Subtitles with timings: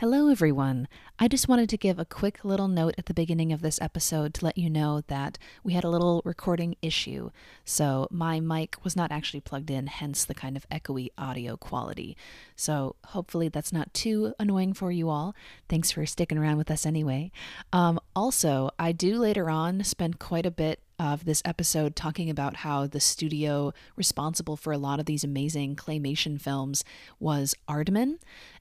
[0.00, 0.88] Hello, everyone.
[1.18, 4.32] I just wanted to give a quick little note at the beginning of this episode
[4.32, 7.28] to let you know that we had a little recording issue.
[7.66, 12.16] So, my mic was not actually plugged in, hence the kind of echoey audio quality.
[12.56, 15.34] So, hopefully, that's not too annoying for you all.
[15.68, 17.30] Thanks for sticking around with us anyway.
[17.70, 22.56] Um, also, I do later on spend quite a bit of this episode talking about
[22.56, 26.84] how the studio responsible for a lot of these amazing claymation films
[27.18, 28.18] was Aardman.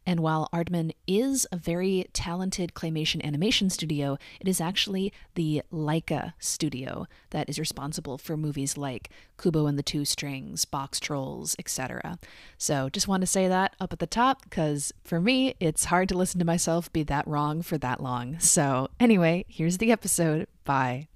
[0.10, 6.34] And while Aardman is a very talented claymation animation studio, it is actually the Laika
[6.40, 12.18] studio that is responsible for movies like Kubo and the Two Strings, Boxtrolls, etc.
[12.58, 16.10] So just want to say that up at the top because for me, it's hard
[16.10, 18.40] to listen to myself be that wrong for that long.
[18.40, 20.48] So, anyway, here's the episode.
[20.64, 21.09] Bye.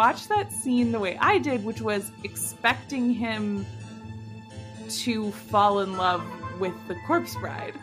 [0.00, 3.66] Watch that scene the way I did, which was expecting him
[4.88, 6.24] to fall in love
[6.58, 7.74] with the corpse bride,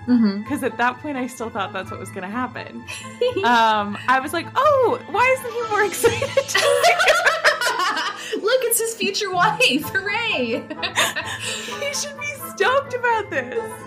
[0.42, 2.78] because at that point I still thought that's what was going to happen.
[3.44, 6.28] um, I was like, oh, why isn't he more excited?
[6.28, 8.40] to see her?
[8.42, 9.60] Look, it's his future wife.
[9.62, 10.64] Hooray!
[11.86, 13.87] he should be stoked about this.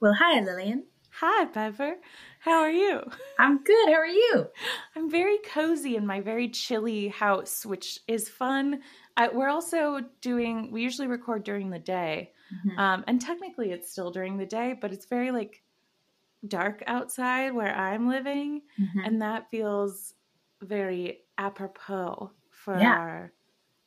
[0.00, 0.86] Well, hi, Lillian.
[1.20, 1.96] Hi, Bever.
[2.40, 3.00] How are you?
[3.38, 3.88] I'm good.
[3.88, 4.46] How are you?
[4.94, 8.82] I'm very cozy in my very chilly house, which is fun.
[9.16, 12.32] I, we're also doing, we usually record during the day.
[12.66, 12.78] Mhm.
[12.78, 15.62] Um, and technically it's still during the day, but it's very like
[16.46, 18.62] dark outside where I'm living.
[18.78, 19.06] Mhm.
[19.06, 20.14] And that feels
[20.62, 22.94] very apropos for Yeah.
[22.94, 23.32] our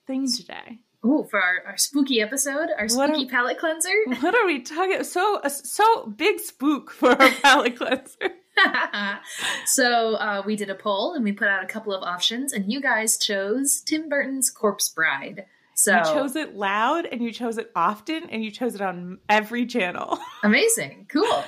[0.08, 0.80] thing today.
[1.06, 3.90] Ooh, for our, our spooky episode, our spooky are- palate cleanser.
[4.20, 5.04] What are we talking?
[5.04, 8.32] So, so big spook for our palate cleanser.
[9.66, 12.72] so uh, we did a poll and we put out a couple of options, and
[12.72, 15.46] you guys chose Tim Burton's Corpse Bride.
[15.76, 19.20] So You chose it loud and you chose it often and you chose it on
[19.30, 20.20] every channel.
[20.44, 21.46] amazing, cool.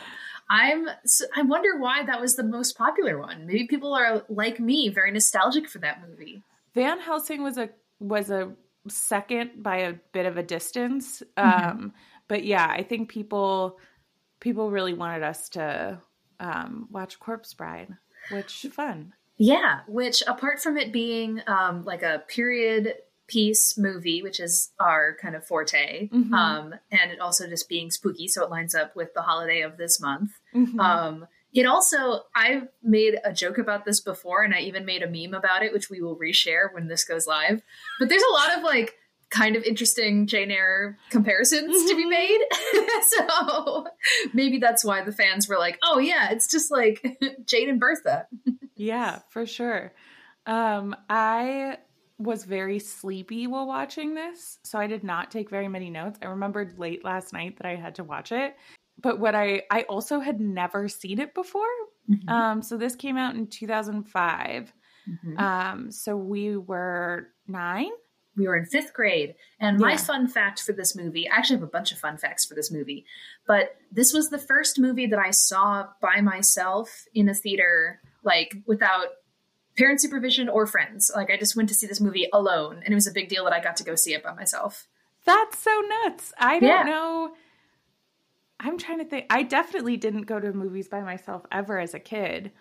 [0.50, 0.88] I'm.
[1.35, 3.45] I wonder why that was the most popular one.
[3.45, 6.44] Maybe people are like me, very nostalgic for that movie.
[6.75, 7.69] Van Helsing was a
[8.00, 8.53] was a
[8.87, 11.21] second by a bit of a distance.
[11.37, 11.69] Mhm.
[11.71, 11.93] Um,
[12.27, 13.79] but yeah, I think people
[14.39, 15.99] people really wanted us to
[16.39, 17.95] um, watch Corpse Bride,
[18.31, 19.13] which fun.
[19.37, 22.95] Yeah, which apart from it being um, like a period
[23.27, 26.33] piece movie, which is our kind of forte, Mhm.
[26.33, 29.77] um, and it also just being spooky, so it lines up with the holiday of
[29.77, 30.31] this month.
[30.53, 30.79] Mhm.
[30.79, 35.07] Um, it also, I've made a joke about this before, and I even made a
[35.09, 37.62] meme about it, which we will reshare when this goes live.
[38.00, 38.95] But there's a lot of like
[39.29, 42.09] kind of interesting Jane Eyre comparisons to be Mhm.
[42.09, 42.40] made.
[43.07, 43.88] so
[44.34, 47.01] maybe that's why the fans were like, oh, yeah, it's just like
[47.45, 48.28] Jane and Bertha.
[48.75, 49.94] yeah, for sure.
[50.45, 51.78] Um, I
[52.17, 56.19] was very sleepy while watching this, so I did not take very many notes.
[56.22, 58.56] I remembered late last night that I had to watch it.
[59.01, 61.66] But what I I also had never seen it before.
[62.28, 64.73] Um, so this came out in 2005.
[65.09, 65.39] Mhm.
[65.39, 67.91] Um, so we were nine.
[68.38, 69.35] we were in fifth grade.
[69.59, 72.45] And my fun fact for this movie, I actually have a bunch of fun facts
[72.45, 73.06] for this movie,
[73.45, 78.56] but this was the first movie that I saw by myself in a theater, like
[78.66, 79.07] without
[79.78, 81.11] parent supervision or friends.
[81.13, 83.44] Like I just went to see this movie alone, and it was a big deal
[83.44, 84.88] that I got to go see it by myself.
[85.25, 86.31] That's so nuts.
[86.38, 86.84] I don't Yeah.
[86.84, 87.34] know.
[88.63, 89.25] I'm trying to think.
[89.29, 92.51] I definitely didn't go to movies by myself ever as a kid.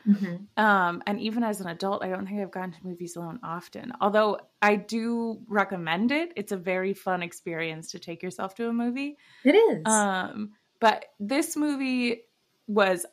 [0.56, 3.92] Um, and even as an adult, I don't think I've gone to movies alone often.
[4.00, 6.32] Although I do recommend it.
[6.36, 9.16] It's a very fun experience to take yourself to a movie.
[9.44, 9.82] It is.
[9.86, 12.22] Um, but this movie
[12.66, 13.04] was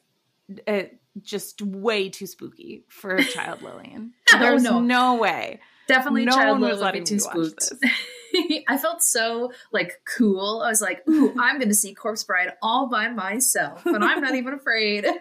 [0.66, 0.84] uh,
[1.22, 4.14] just way too spooky for a child Lillian.
[4.34, 4.80] Oh, There's no.
[4.82, 5.16] no.
[5.16, 5.62] way.
[5.88, 7.82] Definitely no child one was would be letting too me watch spooked.
[7.82, 8.64] this.
[8.68, 10.62] I felt so like cool.
[10.66, 14.22] I was like, "Ooh, I'm going to see Corpse Bride all by myself, and I'm
[14.22, 15.08] not even afraid."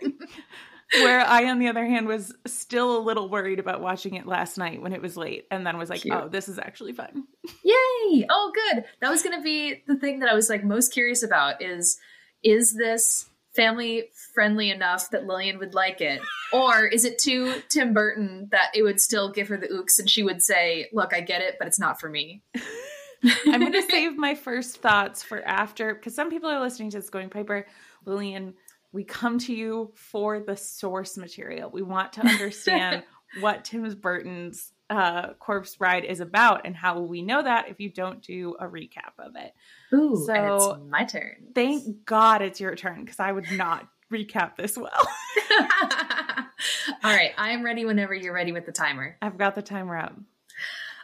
[0.94, 4.56] Where I, on the other hand, was still a little worried about watching it last
[4.56, 6.14] night when it was late, and then was like, Cute.
[6.14, 7.24] "Oh, this is actually fun."
[7.64, 8.26] Yay!
[8.30, 8.84] Oh, good.
[9.00, 11.98] That was going to be the thing that I was like most curious about is
[12.42, 16.20] is this family friendly enough that Lillian would like it,
[16.52, 20.08] or is it too Tim Burton that it would still give her the ooks and
[20.08, 22.42] she would say, "Look, I get it, but it's not for me."
[23.46, 27.00] I'm going to save my first thoughts for after, because some people are listening to
[27.00, 27.66] this going, "Piper,
[28.04, 28.54] Lillian
[28.96, 31.70] we come to you for the source material.
[31.70, 33.02] We want to understand
[33.40, 37.78] what Tim Burton's uh, Corpse Bride is about, and how will we know that if
[37.78, 39.52] you don't do a recap of it?
[39.94, 41.48] Ooh, so my turn.
[41.54, 44.90] Thank God it's your turn because I would not recap this well.
[47.04, 49.16] All right, I am ready whenever you're ready with the timer.
[49.22, 50.16] I've got the timer up.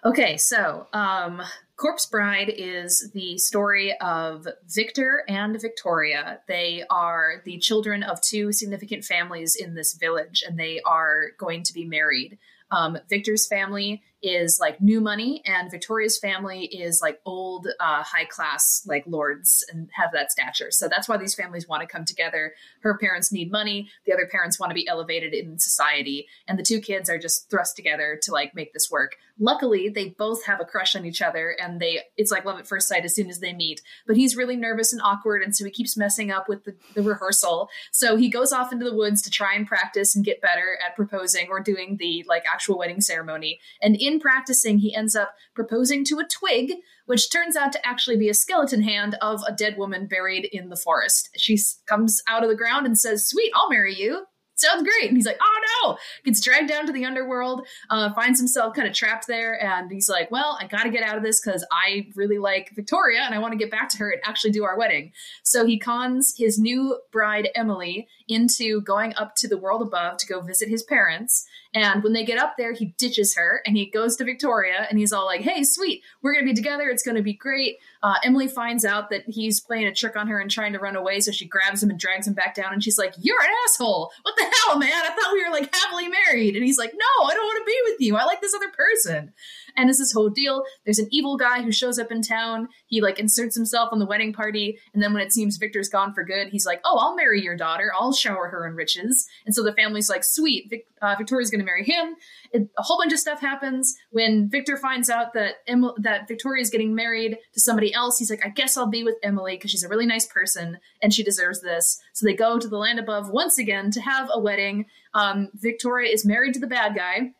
[0.04, 1.40] Okay, so um,
[1.76, 6.40] Corpse Bride is the story of Victor and Victoria.
[6.48, 11.62] They are the children of two significant families in this village, and they are going
[11.64, 12.38] to be married.
[12.72, 18.24] Um, Victor's family is like new money, and Victoria's family is like old, uh, high
[18.24, 20.70] class, like lords and have that stature.
[20.70, 22.52] So that's why these families want to come together.
[22.82, 26.62] Her parents need money, the other parents want to be elevated in society, and the
[26.62, 29.16] two kids are just thrust together to like make this work.
[29.38, 32.66] Luckily, they both have a crush on each other, and they it's like love at
[32.66, 33.80] first sight as soon as they meet.
[34.06, 37.02] But he's really nervous and awkward, and so he keeps messing up with the, the
[37.02, 37.68] rehearsal.
[37.90, 40.96] So he goes off into the woods to try and practice and get better at
[40.96, 43.58] proposing or doing the like actual wedding ceremony.
[43.80, 46.72] And in in practicing, he ends up proposing to a twig,
[47.06, 50.68] which turns out to actually be a skeleton hand of a dead woman buried in
[50.68, 51.30] the forest.
[51.36, 54.26] She comes out of the ground and says, Sweet, I'll marry you
[54.62, 55.08] sounds great.
[55.08, 58.88] And he's like, oh no, gets dragged down to the underworld, uh, finds himself kind
[58.88, 59.62] of trapped there.
[59.62, 62.70] And he's like, well, I got to get out of this because I really like
[62.74, 65.12] Victoria and I want to get back to her and actually do our wedding.
[65.42, 70.26] So he cons his new bride, Emily, into going up to the world above to
[70.26, 71.46] go visit his parents.
[71.74, 74.98] And when they get up there, he ditches her and he goes to Victoria and
[74.98, 76.88] he's all like, hey, sweet, we're going to be together.
[76.90, 77.78] It's going to be great.
[78.02, 80.96] Uh, Emily finds out that he's playing a trick on her and trying to run
[80.96, 81.20] away.
[81.20, 82.74] So she grabs him and drags him back down.
[82.74, 84.12] And she's like, you're an asshole.
[84.22, 84.90] What the hell, man?
[84.92, 86.56] I thought we were like happily married.
[86.56, 88.16] And he's like, no, I don't want to be with you.
[88.16, 89.32] I like this other person.
[89.76, 90.64] And it's this whole deal.
[90.84, 92.68] There's an evil guy who shows up in town.
[92.86, 94.78] He like inserts himself on the wedding party.
[94.94, 97.56] And then when it seems Victor's gone for good, he's like, oh, I'll marry your
[97.56, 97.92] daughter.
[97.98, 99.26] I'll shower her in riches.
[99.46, 102.14] And so the family's like, sweet, Vic- uh, Victoria's going to marry him.
[102.52, 106.62] It, a whole bunch of stuff happens when Victor finds out that em- that Victoria
[106.62, 108.18] is getting married to somebody else.
[108.18, 111.12] He's like, I guess I'll be with Emily because she's a really nice person and
[111.12, 112.00] she deserves this.
[112.12, 114.86] So they go to the land above once again to have a wedding.
[115.14, 117.32] Um, Victoria is married to the bad guy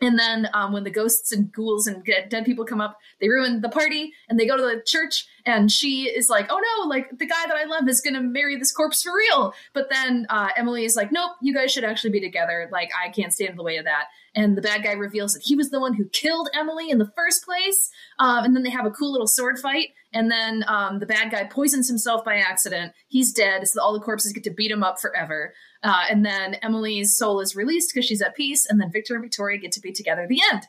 [0.00, 3.60] and then um, when the ghosts and ghouls and dead people come up, they ruin
[3.60, 5.26] the party and they go to the church.
[5.44, 8.20] And she is like, oh no, like the guy that I love is going to
[8.20, 9.52] marry this corpse for real.
[9.74, 12.68] But then uh, Emily is like, nope, you guys should actually be together.
[12.72, 14.06] Like, I can't stand the way of that.
[14.34, 17.10] And the bad guy reveals that he was the one who killed Emily in the
[17.16, 17.90] first place.
[18.18, 19.88] Um, and then they have a cool little sword fight.
[20.12, 22.92] And then um, the bad guy poisons himself by accident.
[23.08, 23.66] He's dead.
[23.66, 25.52] So all the corpses get to beat him up forever.
[25.82, 29.22] Uh, and then Emily's soul is released because she's at peace, and then Victor and
[29.22, 30.26] Victoria get to be together.
[30.28, 30.62] The end.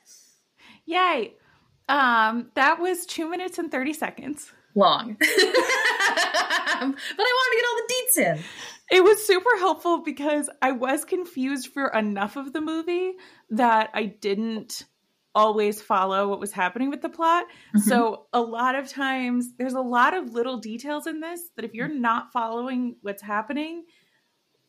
[0.86, 1.34] Yay!
[1.90, 7.76] Um, that was two minutes and thirty seconds long, but I wanted to get all
[7.76, 8.44] the deets in.
[8.92, 13.14] It was super helpful because I was confused for enough of the movie
[13.50, 14.84] that I didn't
[15.34, 17.46] always follow what was happening with the plot.
[17.70, 17.80] Mm-hmm.
[17.90, 21.74] So a lot of times there's a lot of little details in this that if
[21.74, 23.86] you're not following what's happening,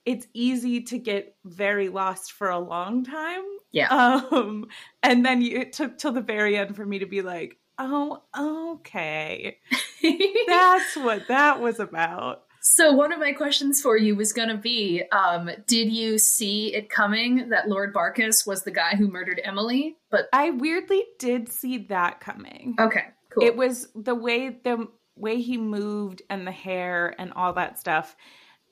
[0.04, 3.42] it's easy to get very lost for a long time.
[3.72, 3.88] Yeah.
[3.90, 4.66] Um,
[5.02, 8.22] and then you, it took till the very end for me to be like, oh,
[8.38, 9.58] okay.
[10.46, 12.44] That's what that was about.
[12.62, 16.75] So one of my questions for you was going to be, um, did you see
[16.75, 19.96] it coming that Lord Barkis was the guy who murdered Emily?
[20.10, 22.77] But I weirdly did see that coming.
[22.79, 23.44] Okay, cool.
[23.44, 28.17] It was the way the way he moved and the hair and all that stuff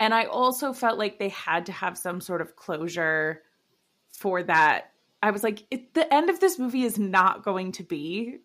[0.00, 3.42] and I also felt like they had to have some sort of closure
[4.18, 4.92] for that.
[5.22, 8.38] I was like, it, the end of this movie is not going to be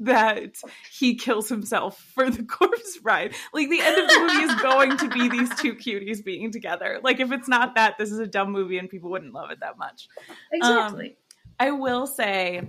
[0.00, 0.56] that
[0.90, 3.34] he kills himself for the corpse bride.
[3.52, 7.00] Like the end of the movie is going to be these two cuties being together.
[7.02, 9.60] Like if it's not that, this is a dumb movie and people wouldn't love it
[9.60, 10.08] that much.
[10.52, 11.06] Exactly.
[11.08, 11.14] Um,
[11.58, 12.66] I will say,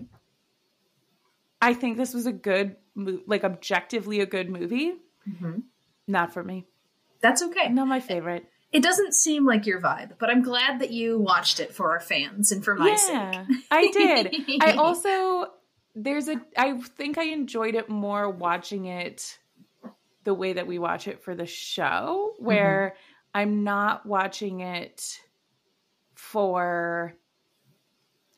[1.61, 4.93] I think this was a good, mo- like objectively a good movie.
[5.27, 5.59] Mm-hmm.
[6.07, 6.65] Not for me.
[7.21, 7.69] That's okay.
[7.69, 8.45] Not my favorite.
[8.73, 11.99] It doesn't seem like your vibe, but I'm glad that you watched it for our
[11.99, 13.57] fans and for my yeah, sake.
[13.69, 14.61] I did.
[14.61, 15.51] I also
[15.95, 19.37] there's a I think I enjoyed it more watching it
[20.23, 23.39] the way that we watch it for the show where mm-hmm.
[23.39, 25.19] I'm not watching it
[26.15, 27.15] for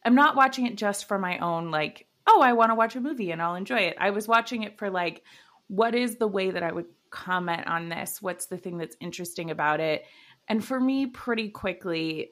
[0.06, 3.02] I'm not watching it just for my own like oh I want to watch a
[3.02, 3.98] movie and I'll enjoy it.
[4.00, 5.24] I was watching it for like
[5.68, 8.22] what is the way that I would comment on this?
[8.22, 10.06] What's the thing that's interesting about it?
[10.48, 12.32] And for me, pretty quickly,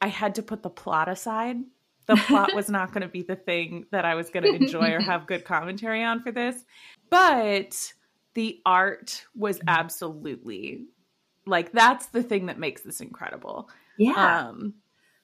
[0.00, 1.56] I had to put the plot aside.
[2.08, 4.92] The plot was not going to be the thing that I was going to enjoy
[4.92, 6.56] or have good commentary on for this.
[7.10, 7.92] But
[8.34, 10.86] the art was absolutely
[11.46, 13.68] like that's the thing that makes this incredible.
[13.96, 14.48] Yeah.
[14.48, 14.74] Um,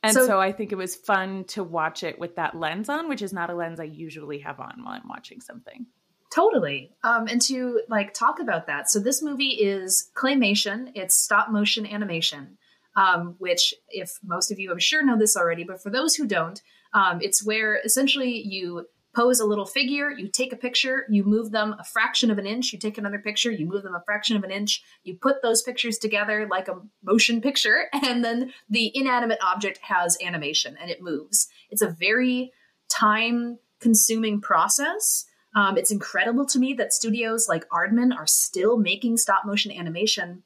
[0.03, 3.09] and so, so, I think it was fun to watch it with that lens on,
[3.09, 5.87] which is not a lens I usually have on while I'm watching something.
[6.35, 6.91] Totally.
[7.03, 8.91] Um, and to like talk about that.
[8.91, 10.91] So this movie is claymation.
[10.95, 12.59] It's stop motion animation,
[12.97, 16.27] um, which if most of you I'm sure know this already, but for those who
[16.27, 16.61] don't,
[16.93, 21.53] um, it's where essentially you pose a little figure, you take a picture, you move
[21.53, 24.37] them a fraction of an inch, you take another picture, you move them a fraction
[24.37, 28.91] of an inch, you put those pictures together like a motion picture, and then the
[28.95, 31.49] inanimate object has animation and it moves.
[31.71, 32.53] It's a very
[32.89, 35.25] time consuming process.
[35.55, 40.43] Um, it's incredible to me that studios like Aardman are still making stop motion animation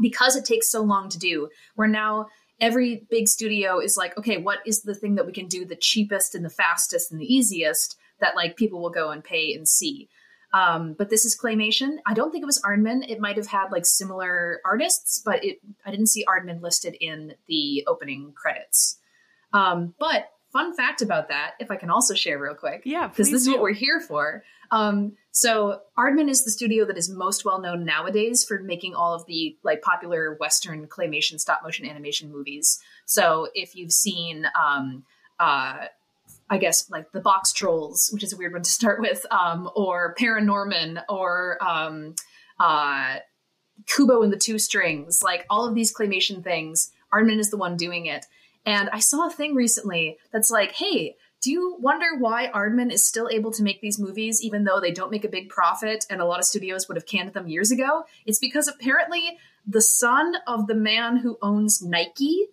[0.00, 1.48] because it takes so long to do.
[1.76, 2.28] We're now
[2.60, 5.76] every big studio is like, okay, what is the thing that we can do the
[5.76, 9.68] cheapest and the fastest and the easiest that like people will go and pay and
[9.68, 10.08] see.
[10.54, 11.96] Um, but this is claymation.
[12.06, 13.08] I don't think it was Aardman.
[13.10, 17.34] It might have had like similar artists, but it I didn't see Aardman listed in
[17.46, 18.98] the opening credits.
[19.52, 23.30] Um, but fun fact about that, if I can also share real quick, yeah, because
[23.30, 23.50] this do.
[23.50, 24.44] is what we're here for.
[24.70, 29.14] Um, so Aardman is the studio that is most well known nowadays for making all
[29.14, 32.80] of the like popular Western claymation stop motion animation movies.
[33.04, 35.04] So if you've seen, um,
[35.38, 35.86] uh,
[36.48, 40.14] I guess like the Boxtrolls, which is a weird one to start with, um, or
[40.18, 42.14] Paranorman, or um,
[42.58, 43.16] uh,
[43.86, 47.76] Kubo and the Two Strings, like all of these claymation things, Aardman is the one
[47.76, 48.26] doing it.
[48.64, 53.06] And I saw a thing recently that's like, hey, do you wonder why Aardman is
[53.06, 56.20] still able to make these movies even though they don't make a big profit and
[56.20, 58.04] a lot of studios would have canned them years ago?
[58.24, 62.46] It's because apparently the son of the man who owns Nike,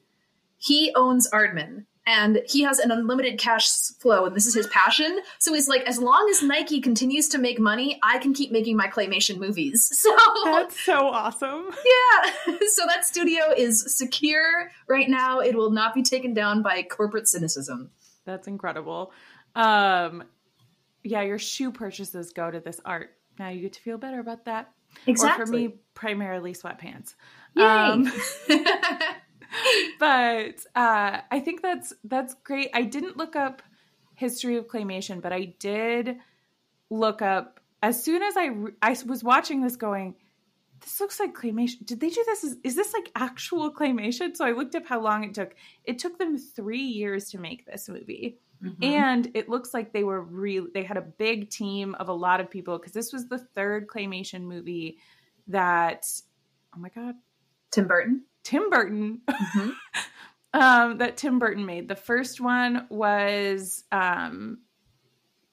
[0.57, 5.19] he owns Aardman and he has an unlimited cash flow and this is his passion.
[5.39, 8.75] So he's like as long as nike continues to make money i can keep making
[8.75, 9.89] my claymation movies.
[10.03, 11.69] So that's so awesome.
[11.85, 12.57] Yeah.
[12.75, 15.39] So that studio is secure right now.
[15.39, 17.89] It will not be taken down by corporate cynicism
[18.25, 19.11] that's incredible.
[19.55, 20.23] Um,
[21.03, 23.11] yeah, your shoe purchases go to this art.
[23.39, 24.71] Now you get to feel better about that.
[25.07, 25.43] Exactly.
[25.43, 27.15] Or for me, primarily sweatpants.
[27.55, 27.63] Yay.
[27.63, 28.11] Um,
[29.99, 32.69] but uh, I think that's that's great.
[32.73, 33.61] I didn't look up
[34.15, 36.17] history of claymation, but I did
[36.89, 38.49] look up as soon as I
[38.81, 40.15] I was watching this going
[40.83, 41.85] this looks like claymation.
[41.85, 42.43] Did they do this?
[42.43, 44.35] Is, is this like actual claymation?
[44.35, 45.55] So I looked up how long it took.
[45.83, 48.37] It took them three years to make this movie.
[48.63, 48.83] Mm-hmm.
[48.83, 52.39] And it looks like they were really, they had a big team of a lot
[52.39, 54.97] of people because this was the third claymation movie
[55.47, 56.07] that,
[56.75, 57.15] oh my God.
[57.71, 58.23] Tim Burton?
[58.43, 59.21] Tim Burton.
[59.27, 59.69] Mm-hmm.
[60.53, 61.87] um, that Tim Burton made.
[61.87, 64.59] The first one was um,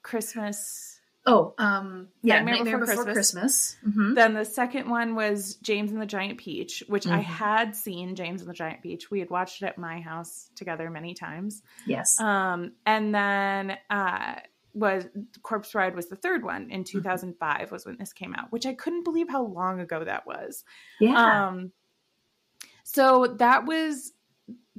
[0.02, 0.89] Christmas
[1.26, 3.76] Oh, um, yeah, Nightmare, Nightmare Before, Before, Christmas.
[3.76, 3.76] Christmas.
[3.86, 4.14] Mm-hmm.
[4.14, 7.16] Then the second one was James and the Giant Peach, which mm-hmm.
[7.16, 9.10] I had seen James and the Giant Peach.
[9.10, 11.62] We had watched it at my house together many times.
[11.86, 12.18] Yes.
[12.18, 14.36] Um, and then uh,
[14.72, 15.04] was
[15.42, 17.74] Corpse Bride was the third one in 2005 mm-hmm.
[17.74, 20.64] was when this came out, which I couldn't believe how long ago that was.
[21.00, 21.48] Yeah.
[21.48, 21.72] Um,
[22.82, 24.12] so that was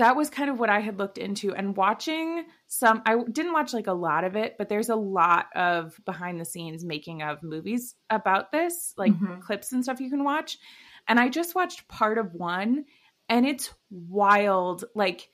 [0.01, 3.71] that was kind of what I had looked into and watching some I didn't watch
[3.71, 7.43] like a lot of it, but there's a lot of behind the scenes making of
[7.43, 9.41] movies about this, like mm-hmm.
[9.41, 10.57] clips and stuff you can watch.
[11.07, 12.85] And I just watched part of one
[13.29, 14.85] and it's wild.
[14.95, 15.29] Like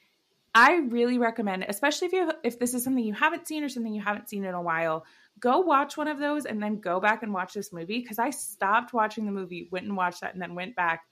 [0.53, 3.93] I really recommend, especially if you if this is something you haven't seen or something
[3.93, 5.05] you haven't seen in a while,
[5.39, 8.31] go watch one of those and then go back and watch this movie because I
[8.31, 11.03] stopped watching the movie, went and watched that and then went back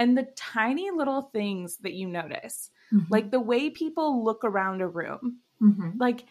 [0.00, 3.06] and the tiny little things that you notice mm-hmm.
[3.10, 5.90] like the way people look around a room mm-hmm.
[5.98, 6.24] like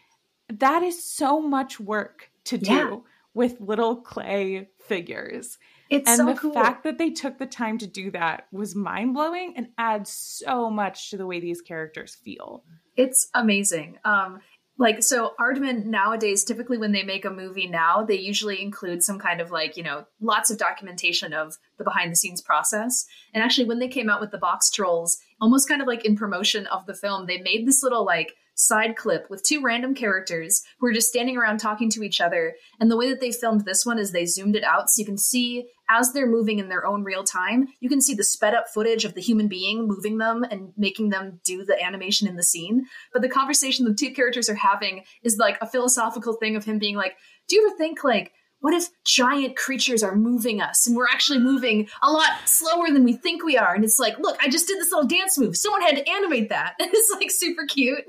[0.50, 2.98] that is so much work to do yeah.
[3.34, 5.58] with little clay figures
[5.90, 6.54] it's and so the cool.
[6.54, 11.10] fact that they took the time to do that was mind-blowing and adds so much
[11.10, 12.64] to the way these characters feel
[12.96, 14.40] it's amazing um
[14.80, 19.20] like so Aardman nowadays typically when they make a movie now they usually include some
[19.20, 23.06] kind of like you know lots of documentation of the behind the scenes process.
[23.34, 26.66] And actually when they came out with the Boxtrolls almost kind of like in promotion
[26.68, 30.88] of the film they made this little like side clip with two random characters who
[30.88, 32.56] are just standing around talking to each other.
[32.80, 35.06] And the way that they filmed this one is they zoomed it out so you
[35.06, 38.54] can see as they're moving in their own real time, you can see the sped
[38.54, 42.36] up footage of the human being moving them and making them do the animation in
[42.36, 42.86] the scene.
[43.14, 46.80] But the conversation the two characters are having is like a philosophical thing of him
[46.80, 47.16] being like,
[47.48, 51.40] Do you ever think like what if giant creatures are moving us and we're actually
[51.40, 53.74] moving a lot slower than we think we are?
[53.74, 55.56] And it's like, look, I just did this little dance move.
[55.56, 56.76] Someone had to animate that.
[56.80, 58.06] And it's like super cute.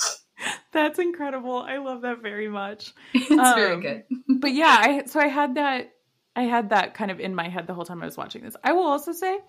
[0.72, 1.56] That's incredible.
[1.56, 2.92] I love that very much.
[3.14, 4.04] It's um, very good.
[4.38, 5.90] but yeah, I so I had that
[6.36, 8.54] I had that kind of in my head the whole time I was watching this.
[8.62, 9.40] I will also say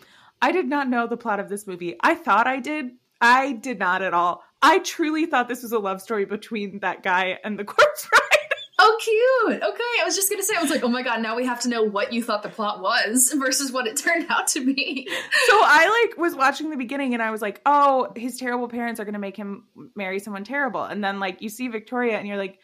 [0.41, 1.95] I did not know the plot of this movie.
[2.01, 2.91] I thought I did.
[3.21, 4.43] I did not at all.
[4.61, 8.38] I truly thought this was a love story between that guy and the corpse bride.
[8.97, 9.63] Cute.
[9.63, 11.59] Okay, I was just gonna say, I was like, oh my god, now we have
[11.61, 15.07] to know what you thought the plot was versus what it turned out to be.
[15.47, 18.99] so I like was watching the beginning and I was like, oh, his terrible parents
[18.99, 19.65] are gonna make him
[19.95, 22.59] marry someone terrible, and then like you see Victoria and you're like,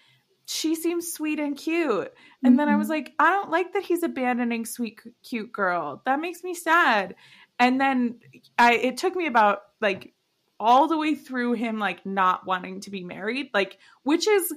[0.45, 2.13] she seems sweet and cute,
[2.43, 2.57] and mm-hmm.
[2.57, 6.01] then I was like, I don't like that he's abandoning sweet cute girl.
[6.05, 7.15] That makes me sad.
[7.59, 8.19] And then
[8.57, 10.13] I it took me about like
[10.59, 14.53] all the way through him like not wanting to be married, like which is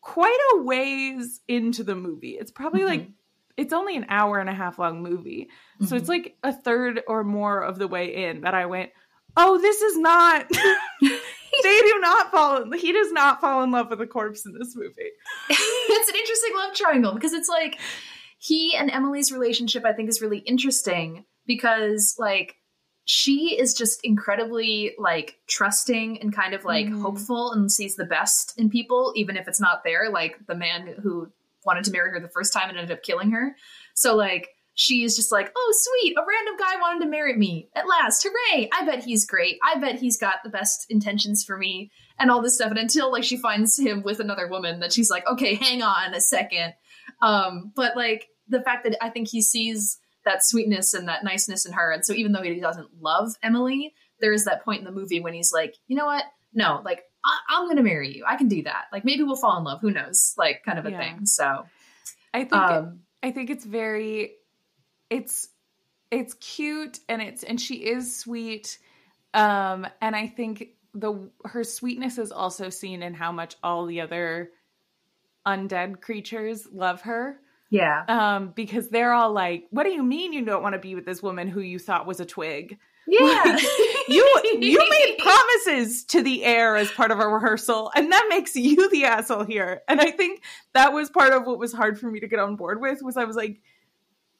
[0.00, 2.36] quite a ways into the movie.
[2.40, 2.88] It's probably mm-hmm.
[2.88, 3.08] like
[3.56, 5.48] it's only an hour and a half long movie.
[5.76, 5.86] Mm-hmm.
[5.86, 6.22] So it's mm-hmm.
[6.22, 8.90] like a third or more of the way in that I went,
[9.36, 10.46] "Oh, this is not
[11.62, 14.54] They do not fall in, he does not fall in love with a corpse in
[14.58, 15.10] this movie."
[15.50, 17.78] it's an interesting love triangle because it's like
[18.38, 22.56] he and Emily's relationship I think is really interesting because like
[23.10, 27.02] she is just incredibly like trusting and kind of like mm.
[27.02, 30.08] hopeful and sees the best in people even if it's not there.
[30.10, 31.28] Like the man who
[31.64, 33.56] wanted to marry her the first time and ended up killing her.
[33.94, 37.68] So like she is just like oh sweet a random guy wanted to marry me
[37.74, 38.24] at last.
[38.24, 38.70] Hooray!
[38.72, 39.58] I bet he's great.
[39.60, 42.70] I bet he's got the best intentions for me and all this stuff.
[42.70, 46.14] And until like she finds him with another woman that she's like okay hang on
[46.14, 46.74] a second.
[47.20, 51.66] Um but like the fact that i think he sees that sweetness and that niceness
[51.66, 51.90] in her.
[51.90, 55.20] And so even though he doesn't love Emily, there is that point in the movie
[55.20, 56.24] when he's like, you know what?
[56.52, 58.24] No, like I- am going to marry you.
[58.26, 58.86] I can do that.
[58.92, 59.80] Like maybe we'll fall in love.
[59.80, 60.34] Who knows?
[60.36, 60.98] Like kind of a yeah.
[60.98, 61.26] thing.
[61.26, 61.66] So
[62.34, 64.32] I think um, it, I think it's very
[65.08, 65.48] it's
[66.10, 68.78] it's cute and it's and she is sweet.
[69.34, 74.00] Um and I think the her sweetness is also seen in how much all the
[74.00, 74.50] other
[75.46, 77.40] undead creatures love her.
[77.70, 78.04] Yeah.
[78.08, 81.06] Um, because they're all like, "What do you mean you don't want to be with
[81.06, 83.42] this woman who you thought was a twig?" Yeah.
[83.44, 83.62] Like,
[84.08, 88.56] you you made promises to the air as part of a rehearsal, and that makes
[88.56, 89.82] you the asshole here.
[89.88, 90.42] And I think
[90.74, 93.02] that was part of what was hard for me to get on board with.
[93.02, 93.60] Was I was like,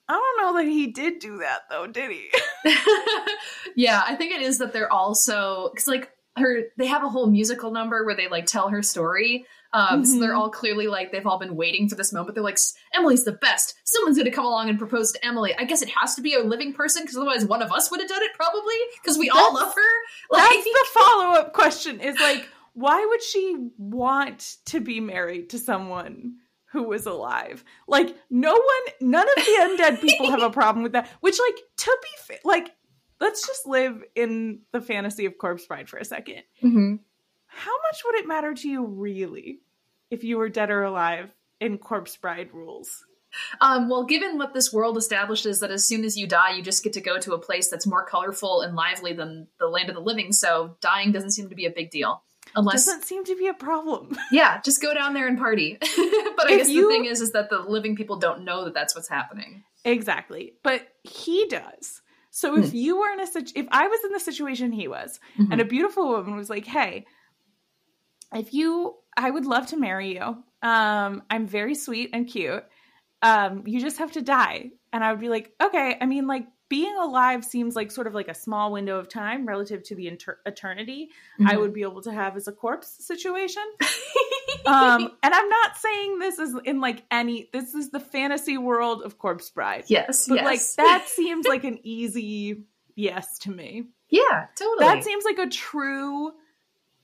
[0.09, 2.31] I don't know that he did do that though, did he?
[3.77, 7.29] yeah, I think it is that they're also because like her they have a whole
[7.29, 10.05] musical number where they like tell her story um, mm-hmm.
[10.05, 10.39] So they're mm-hmm.
[10.39, 12.35] all clearly like they've all been waiting for this moment.
[12.35, 12.59] They're like,
[12.95, 13.75] Emily's the best.
[13.85, 15.55] Someone's going to come along and propose to Emily.
[15.57, 18.01] I guess it has to be a living person because otherwise one of us would
[18.01, 19.81] have done it probably because we that's, all love her.
[20.31, 25.51] Like, that's the follow up question: is like, why would she want to be married
[25.51, 26.37] to someone?
[26.73, 27.65] who was alive.
[27.89, 31.09] Like no one, none of the undead people have a problem with that.
[31.19, 32.71] Which, like, to be fa- like,
[33.19, 36.95] let's just live in the fantasy of Corpse Bride for a 2nd mm-hmm
[37.51, 39.61] how much would it matter to you really
[40.11, 43.05] if you were dead or alive in corpse bride rules?
[43.61, 46.83] Um, well, given what this world establishes, that as soon as you die, you just
[46.83, 49.95] get to go to a place that's more colorful and lively than the land of
[49.95, 50.33] the living.
[50.33, 52.23] So dying doesn't seem to be a big deal.
[52.57, 54.17] Unless doesn't seem to be a problem.
[54.33, 55.77] yeah, just go down there and party.
[55.81, 58.65] but I if guess you, the thing is, is that the living people don't know
[58.65, 59.63] that that's what's happening.
[59.85, 62.03] Exactly, but he does.
[62.33, 62.75] So if mm.
[62.75, 65.53] you were in a if I was in the situation he was, mm-hmm.
[65.53, 67.07] and a beautiful woman was like, "Hey,
[68.35, 70.43] if you I would love to marry you.
[70.63, 72.65] Um, I'm very sweet and cute.
[73.23, 74.71] Um, you just have to die.
[74.93, 75.97] And I would be like, okay.
[76.01, 79.47] I mean, like being alive seems like sort of like a small window of time
[79.47, 81.49] relative to the inter- eternity mm-hmm.
[81.49, 83.65] I would be able to have as a corpse situation.
[84.67, 87.51] um, and I'm not saying this is in like any.
[87.53, 89.85] This is the fantasy world of Corpse Bride.
[89.89, 90.45] Yes, but yes.
[90.45, 92.65] like that seems like an easy
[92.95, 93.85] yes to me.
[94.13, 94.87] Yeah, totally.
[94.87, 96.33] That seems like a true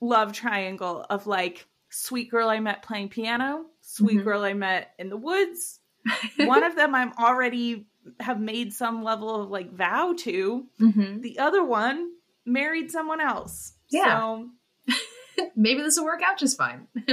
[0.06, 4.24] love triangle of like sweet girl I met playing piano, sweet mm-hmm.
[4.24, 5.80] girl I met in the woods.
[6.38, 7.86] One of them I'm already
[8.20, 10.66] have made some level of like vow to.
[10.80, 11.20] Mm-hmm.
[11.20, 12.10] The other one
[12.44, 13.74] married someone else.
[13.90, 14.18] Yeah.
[14.18, 14.48] So
[15.56, 16.86] maybe this will work out just fine.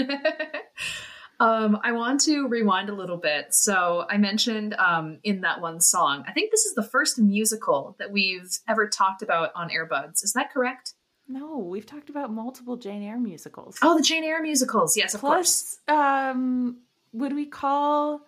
[1.40, 3.54] um, I want to rewind a little bit.
[3.54, 7.96] So I mentioned um, in that one song, I think this is the first musical
[8.00, 10.24] that we've ever talked about on Airbuds.
[10.24, 10.94] Is that correct?
[11.28, 13.78] No, we've talked about multiple Jane Eyre musicals.
[13.82, 14.98] Oh, the Jane Eyre musicals.
[14.98, 15.98] Yes, of Plus, course.
[16.00, 16.82] Um,
[17.14, 18.22] would we call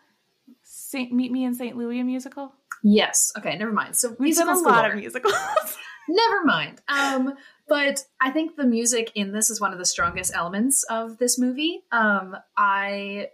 [0.64, 1.76] Saint Meet Me in St.
[1.76, 2.54] Louis a musical?
[2.84, 3.32] Yes.
[3.38, 3.96] Okay, never mind.
[3.96, 5.34] So we've done a lot of musicals.
[6.08, 6.82] never mind.
[6.88, 7.34] Um,
[7.68, 11.40] but I think the music in this is one of the strongest elements of this
[11.40, 11.82] movie.
[11.92, 13.30] Um, I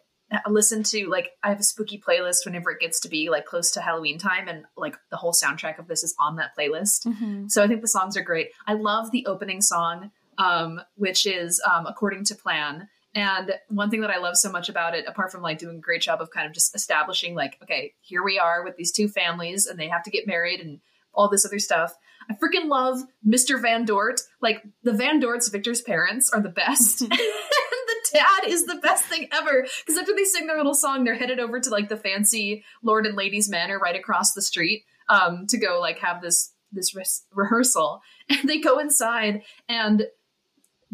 [0.49, 3.71] listen to like I have a spooky playlist whenever it gets to be like close
[3.71, 7.05] to Halloween time, and like the whole soundtrack of this is on that playlist.
[7.05, 7.47] Mm-hmm.
[7.47, 8.49] So I think the songs are great.
[8.67, 14.01] I love the opening song, um, which is um, "According to Plan." And one thing
[14.01, 16.31] that I love so much about it, apart from like doing a great job of
[16.31, 19.89] kind of just establishing like, okay, here we are with these two families, and they
[19.89, 20.79] have to get married, and
[21.13, 21.93] all this other stuff.
[22.29, 23.61] I freaking love Mr.
[23.61, 24.21] Van Dort.
[24.41, 27.03] Like the Van Dorts, Victor's parents, are the best.
[28.13, 29.65] dad is the best thing ever.
[29.85, 33.05] Because after they sing their little song, they're headed over to like the fancy Lord
[33.05, 37.03] and Ladies Manor right across the street um, to go like have this this re-
[37.33, 38.01] rehearsal.
[38.29, 40.03] And they go inside and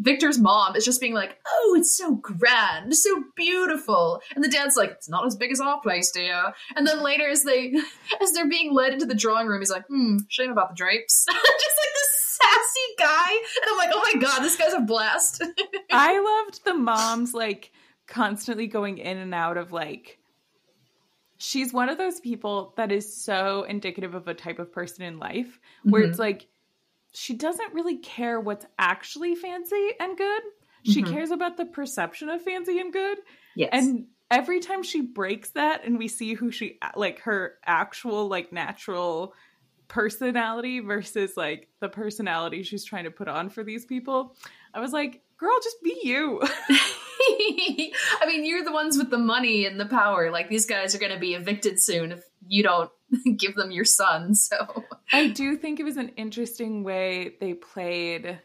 [0.00, 4.76] Victor's mom is just being like, "Oh, it's so grand, so beautiful," and the dad's
[4.76, 7.72] like, "It's not as big as our place, dear." And then later, as they
[8.22, 11.24] as they're being led into the drawing room, he's like, "Hmm, shame about the drapes."
[11.30, 15.42] just like this sassy guy, and I'm like, "Oh my god, this guy's a blast."
[15.92, 17.72] I loved the moms like
[18.06, 20.18] constantly going in and out of like.
[21.40, 25.20] She's one of those people that is so indicative of a type of person in
[25.20, 26.10] life where mm-hmm.
[26.10, 26.48] it's like
[27.12, 30.42] she doesn't really care what's actually fancy and good.
[30.84, 31.12] She mm-hmm.
[31.12, 33.18] cares about the perception of fancy and good.
[33.54, 33.70] Yes.
[33.72, 38.52] And every time she breaks that and we see who she like her actual like
[38.52, 39.34] natural
[39.88, 44.36] personality versus like the personality she's trying to put on for these people,
[44.74, 46.40] I was like, girl, just be you.
[46.42, 50.30] I mean, you're the ones with the money and the power.
[50.30, 52.90] Like these guys are going to be evicted soon if you don't
[53.36, 54.34] give them your son.
[54.34, 58.38] So I do think it was an interesting way they played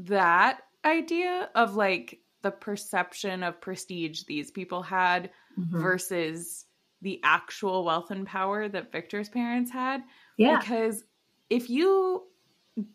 [0.00, 5.80] that idea of like the perception of prestige these people had mm-hmm.
[5.80, 6.64] versus
[7.02, 10.02] the actual wealth and power that Victor's parents had.
[10.40, 10.58] Yeah.
[10.58, 11.04] Because
[11.50, 12.24] if you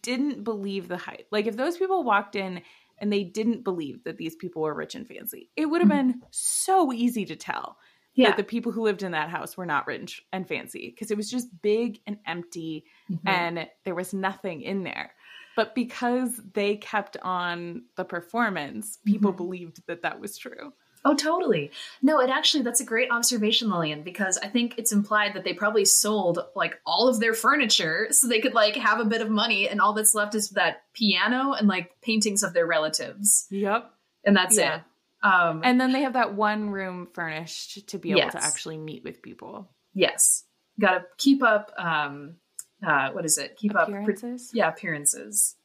[0.01, 2.61] didn't believe the hype, like if those people walked in
[2.97, 6.11] and they didn't believe that these people were rich and fancy, it would have mm-hmm.
[6.11, 7.77] been so easy to tell
[8.15, 8.29] yeah.
[8.29, 11.17] that the people who lived in that house were not rich and fancy because it
[11.17, 13.27] was just big and empty mm-hmm.
[13.27, 15.13] and there was nothing in there.
[15.55, 19.37] But because they kept on the performance, people mm-hmm.
[19.37, 20.73] believed that that was true.
[21.07, 21.69] Oh, totally.
[22.01, 25.53] No, it actually, that's a great observation, Lillian, because I think it's implied that they
[25.53, 29.29] probably sold like all of their furniture so they could like have a bit of
[29.29, 33.45] money and all that's left is that piano and like paintings of their relatives.
[33.51, 33.91] Yep.
[34.25, 34.77] And that's yeah.
[34.77, 34.81] it.
[35.21, 38.33] Um, and then they have that one room furnished to be able yes.
[38.33, 39.69] to actually meet with people.
[39.93, 40.43] Yes.
[40.79, 42.37] Got to keep up, um,
[42.85, 43.57] uh, what is it?
[43.57, 44.49] Keep appearances?
[44.49, 44.55] up.
[44.55, 45.55] Yeah, appearances.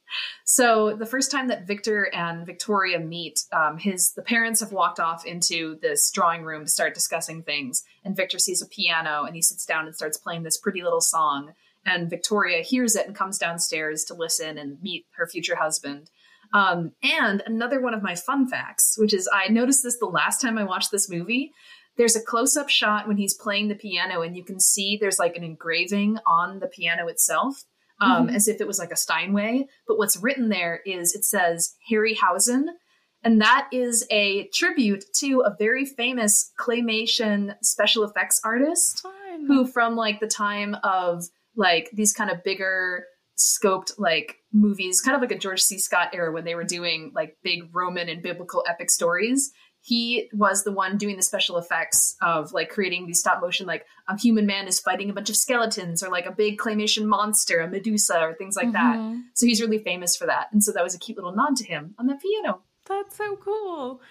[0.45, 5.01] So the first time that Victor and Victoria meet, um, his the parents have walked
[5.01, 9.35] off into this drawing room to start discussing things, and Victor sees a piano and
[9.35, 11.53] he sits down and starts playing this pretty little song.
[11.87, 16.11] And Victoria hears it and comes downstairs to listen and meet her future husband.
[16.53, 20.41] Um, and another one of my fun facts, which is I noticed this the last
[20.41, 21.53] time I watched this movie.
[21.97, 25.19] There's a close up shot when he's playing the piano, and you can see there's
[25.19, 27.65] like an engraving on the piano itself
[28.01, 28.37] um, mm-hmm.
[28.37, 29.67] as if it was like a Steinway.
[29.87, 32.65] But what's written there is it says Harryhausen.
[33.23, 39.07] And that is a tribute to a very famous claymation special effects artist
[39.47, 43.05] who, from like the time of like these kind of bigger
[43.37, 45.79] scoped like movies, kind of like a George C.
[45.79, 49.51] Scott era when they were doing like big Roman and biblical epic stories
[49.83, 53.87] he was the one doing the special effects of like creating these stop motion like
[54.09, 57.61] a human man is fighting a bunch of skeletons or like a big claymation monster
[57.61, 59.13] a medusa or things like mm-hmm.
[59.13, 60.49] that so he's really famous for that.
[60.53, 62.61] And so that was a cute little nod to him on the piano.
[62.87, 64.03] That's so cool.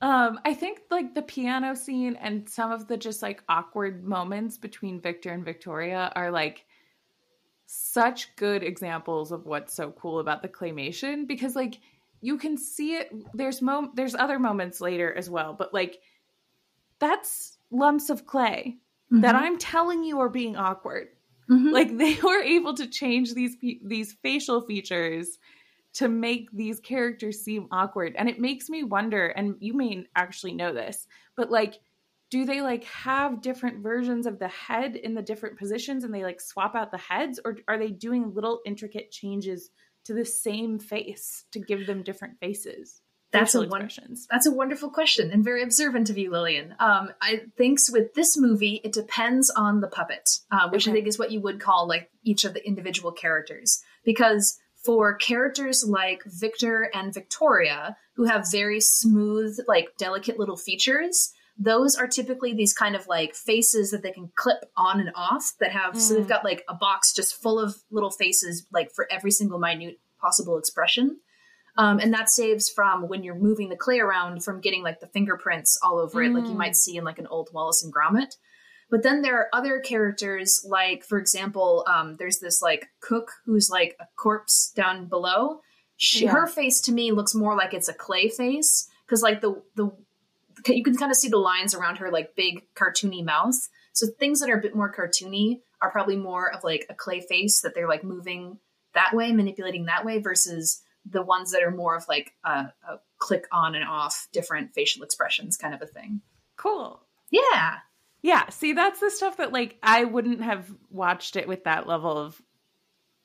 [0.00, 4.56] Um i think like the piano scene and some of the just like awkward moments
[4.56, 6.64] between victor and victoria are like
[7.66, 11.80] such good examples of what's so cool about the claymation because like
[12.20, 15.98] you can see it there's mo there's other moments later as well but like
[16.98, 18.76] that's lumps of clay
[19.12, 19.20] mm-hmm.
[19.20, 21.08] that i'm telling you are being awkward
[21.50, 21.70] mm-hmm.
[21.70, 25.38] like they were able to change these these facial features
[25.94, 30.52] to make these characters seem awkward and it makes me wonder and you may actually
[30.52, 31.80] know this but like
[32.30, 36.22] do they like have different versions of the head in the different positions and they
[36.22, 39.70] like swap out the heads or are they doing little intricate changes
[40.04, 43.00] to the same face to give them different faces?
[43.30, 43.90] That's a one,
[44.30, 46.74] that's a wonderful question and very observant of you, Lillian.
[46.80, 50.92] Um, I think with this movie, it depends on the puppet, uh, which okay.
[50.92, 53.82] I think is what you would call like each of the individual characters.
[54.02, 61.32] Because for characters like Victor and Victoria, who have very smooth, like delicate little features,
[61.58, 65.52] those are typically these kind of like faces that they can clip on and off
[65.60, 66.00] that have mm.
[66.00, 66.28] so they've mm.
[66.28, 70.56] got like a box just full of little faces like for every single minute possible
[70.56, 71.18] expression
[71.76, 75.06] um, and that saves from when you're moving the clay around from getting like the
[75.08, 76.26] fingerprints all over mm.
[76.26, 76.76] it like you might mm.
[76.76, 78.36] see in like an old wallace and gromit
[78.90, 83.68] but then there are other characters like for example um, there's this like cook who's
[83.68, 85.60] like a corpse down below
[85.96, 86.30] she, yeah.
[86.30, 89.90] her face to me looks more like it's a clay face because like the the
[90.66, 93.68] you can kind of see the lines around her like big cartoony mouth.
[93.92, 97.20] So things that are a bit more cartoony are probably more of like a clay
[97.20, 98.58] face that they're like moving
[98.94, 103.00] that way, manipulating that way, versus the ones that are more of like a, a
[103.18, 106.20] click on and off different facial expressions kind of a thing.
[106.56, 107.00] Cool.
[107.30, 107.78] Yeah.
[108.22, 108.48] Yeah.
[108.48, 112.40] See, that's the stuff that like I wouldn't have watched it with that level of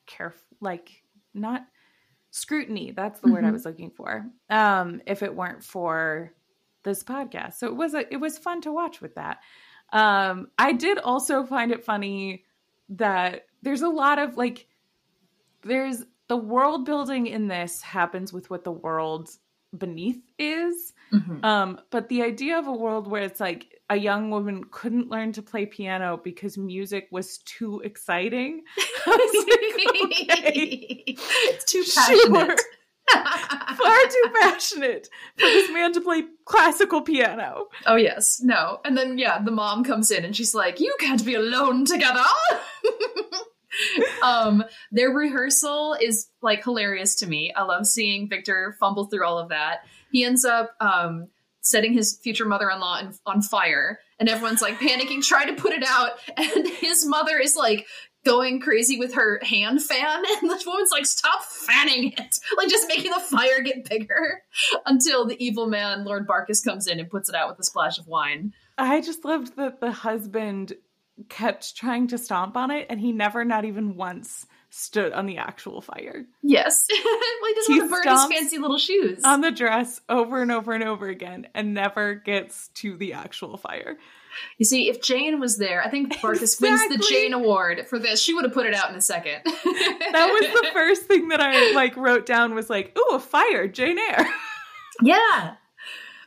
[0.05, 1.65] care, like not
[2.31, 2.91] scrutiny.
[2.91, 3.35] That's the mm-hmm.
[3.35, 3.53] word I mm-hmm.
[3.53, 4.25] was looking for.
[4.49, 6.33] Um, if it weren't for
[6.83, 9.39] this podcast, so it was a, it was fun to watch with that.
[9.91, 12.45] Um, I did also find it funny
[12.89, 14.67] that there's a lot of like,
[15.61, 19.29] there's the world building in this happens with what the world
[19.77, 20.93] beneath is.
[21.11, 21.43] Mm-hmm.
[21.43, 25.31] Um, but the idea of a world where it's like a young woman couldn't learn
[25.33, 28.63] to play piano because music was too exciting.
[29.07, 29.19] like,
[30.05, 32.47] okay, it's too passionate.
[32.47, 32.55] Sure.
[33.77, 37.67] Far too passionate for this man to play classical piano.
[37.85, 38.79] Oh yes, no.
[38.85, 42.23] And then yeah, the mom comes in and she's like, "You can't be alone together."
[44.23, 47.53] um, their rehearsal is like hilarious to me.
[47.55, 49.79] I love seeing Victor fumble through all of that.
[50.11, 51.29] He ends up um,
[51.61, 55.83] setting his future mother-in-law in, on fire, and everyone's like panicking, trying to put it
[55.83, 56.11] out.
[56.37, 57.87] And his mother is like
[58.25, 62.87] going crazy with her hand fan, and the woman's like, "Stop fanning it!" Like just
[62.87, 64.43] making the fire get bigger
[64.85, 67.97] until the evil man Lord Barkis comes in and puts it out with a splash
[67.97, 68.53] of wine.
[68.77, 70.73] I just loved that the husband
[71.29, 75.37] kept trying to stomp on it and he never not even once stood on the
[75.37, 76.25] actual fire.
[76.41, 76.87] Yes.
[77.05, 79.21] well, he doesn't he want to burn his fancy little shoes.
[79.23, 83.57] On the dress over and over and over again and never gets to the actual
[83.57, 83.97] fire.
[84.57, 86.69] You see, if Jane was there, I think Barkis exactly.
[86.69, 88.21] wins the Jane Award for this.
[88.21, 89.41] She would have put it out in a second.
[89.45, 93.67] that was the first thing that I like wrote down was like, "Ooh, a fire,
[93.67, 94.27] Jane Eyre."
[95.01, 95.55] yeah.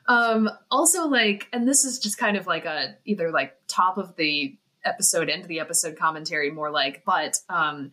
[0.09, 4.15] Um also like and this is just kind of like a either like top of
[4.17, 7.93] the episode into the episode commentary more like but um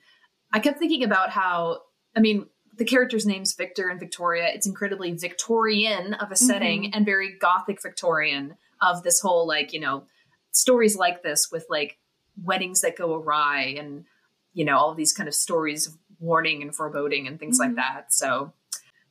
[0.53, 1.79] i kept thinking about how
[2.15, 2.45] i mean
[2.77, 6.95] the character's name's victor and victoria it's incredibly victorian of a setting mm-hmm.
[6.95, 10.03] and very gothic victorian of this whole like you know
[10.51, 11.97] stories like this with like
[12.41, 14.05] weddings that go awry and
[14.53, 17.75] you know all these kind of stories of warning and foreboding and things mm-hmm.
[17.75, 18.53] like that so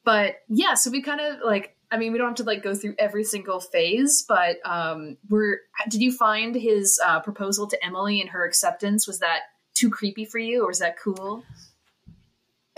[0.05, 2.75] but yeah so we kind of like I mean, we don't have to like go
[2.75, 5.59] through every single phase, but um, we're.
[5.91, 9.41] Did you find his uh, proposal to Emily and her acceptance was that
[9.75, 11.45] too creepy for you, or was that cool?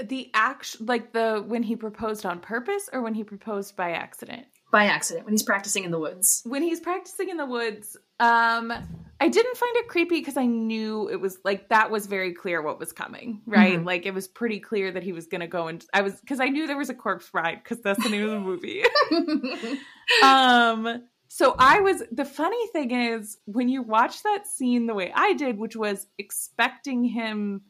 [0.03, 4.47] The act, like the when he proposed on purpose, or when he proposed by accident
[4.75, 6.43] by accident when he's practicing in the woods.
[6.45, 8.73] When he's practicing in the woods, um
[9.21, 12.61] I didn't find it creepy because I knew it was like that was very clear
[12.61, 13.75] what was coming, right?
[13.75, 13.87] Mm-hmm.
[13.87, 16.41] Like it was pretty clear that he was going to go and I was cuz
[16.41, 18.83] I knew there was a Corpse Bride cuz that's the name of the movie.
[20.25, 25.13] um so I was the funny thing is when you watch that scene the way
[25.15, 27.63] I did, which was expecting him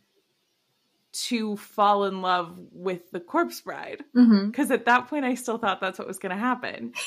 [1.14, 4.02] to fall in love with the corpse bride.
[4.12, 4.72] Because mm-hmm.
[4.72, 6.92] at that point i still thought that's what was going to happen.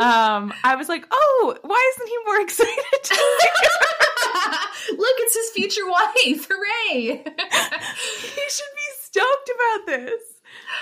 [0.00, 2.72] Um i was like oh why isn't he more excited
[4.98, 6.48] look it's his future wife.
[6.50, 7.22] Hooray!
[7.22, 10.31] He should be stoked about this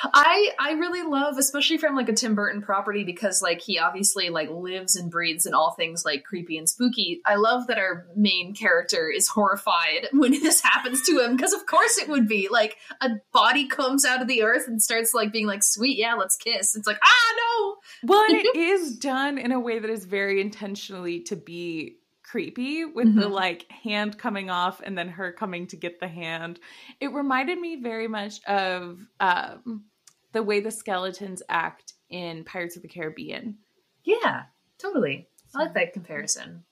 [0.03, 4.31] I I really love, especially from like a Tim Burton property, because like he obviously
[4.31, 7.21] like lives and breathes in all things like creepy and spooky.
[7.25, 11.67] I love that our main character is horrified when this happens to him, because of
[11.67, 15.33] course it would be like a body comes out of the earth and starts like
[15.33, 17.77] being like, "Sweet, yeah, let's kiss." It's like, ah, no.
[18.09, 22.00] Well, and it is done in a way that is very intentionally to be
[22.31, 23.21] creepy with mm-hmm.
[23.21, 26.61] the like hand coming off and then her coming to get the hand.
[27.01, 29.85] It reminded me very much of um,
[30.33, 33.59] the way the skeletons act in Pirates of the Caribbean.
[34.05, 34.45] Yeah,
[34.79, 35.29] totally.
[35.55, 36.65] I like that comparison.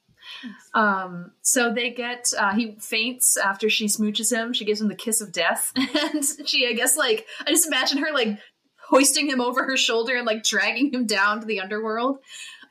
[0.75, 4.53] Um, so they get uh, he faints after she smooches him.
[4.53, 7.99] She gives him the kiss of death, and she, I guess, like I just imagine
[7.99, 8.38] her like
[8.88, 12.18] hoisting him over her shoulder and like dragging him down to the underworld.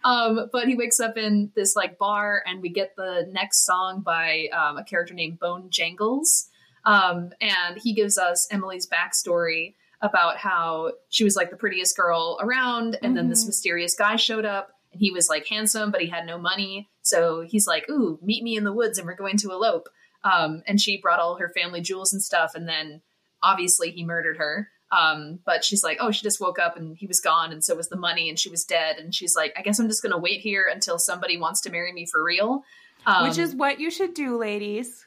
[0.04, 4.02] Um, but he wakes up in this like bar, and we get the next song
[4.02, 6.48] by um, a character named Bonejangles.
[6.86, 12.38] Um, and he gives us Emily's backstory about how she was like the prettiest girl
[12.42, 13.14] around, and mm-hmm.
[13.16, 13.50] then this mm-hmm.
[13.50, 16.88] mysterious guy showed up, and he was like handsome, but he had no money.
[17.02, 19.90] So he's like, "Ooh, meet me in the woods, and we're going to elope."
[20.24, 23.02] Um, and she brought all her family jewels and stuff, and then
[23.42, 24.70] obviously he murdered her.
[24.92, 27.76] Um, but she's like, oh, she just woke up and he was gone, and so
[27.76, 28.98] was the money, and she was dead.
[28.98, 31.92] And she's like, I guess I'm just gonna wait here until somebody wants to marry
[31.92, 32.64] me for real.
[33.06, 35.06] Um, Which is what you should do, ladies.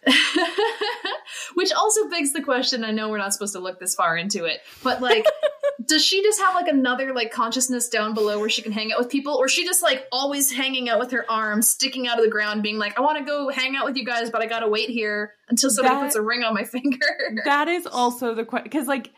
[1.55, 4.45] Which also begs the question I know we're not supposed to look this far into
[4.45, 5.27] it, but like,
[5.87, 8.99] does she just have like another like consciousness down below where she can hang out
[8.99, 12.25] with people or she just like always hanging out with her arms sticking out of
[12.25, 14.47] the ground being like i want to go hang out with you guys but i
[14.47, 16.99] gotta wait here until somebody that, puts a ring on my finger
[17.45, 19.11] that is also the question because like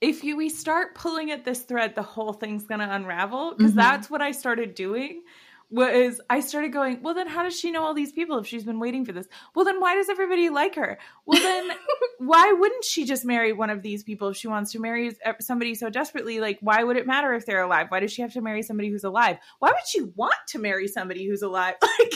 [0.00, 3.80] if you we start pulling at this thread the whole thing's gonna unravel because mm-hmm.
[3.80, 5.22] that's what i started doing
[5.70, 8.64] was I started going, well, then how does she know all these people if she's
[8.64, 9.26] been waiting for this?
[9.54, 10.98] Well, then why does everybody like her?
[11.26, 11.76] Well, then
[12.18, 15.74] why wouldn't she just marry one of these people if she wants to marry somebody
[15.74, 16.40] so desperately?
[16.40, 17.86] Like, why would it matter if they're alive?
[17.90, 19.38] Why does she have to marry somebody who's alive?
[19.58, 21.74] Why would she want to marry somebody who's alive?
[21.98, 22.14] Like,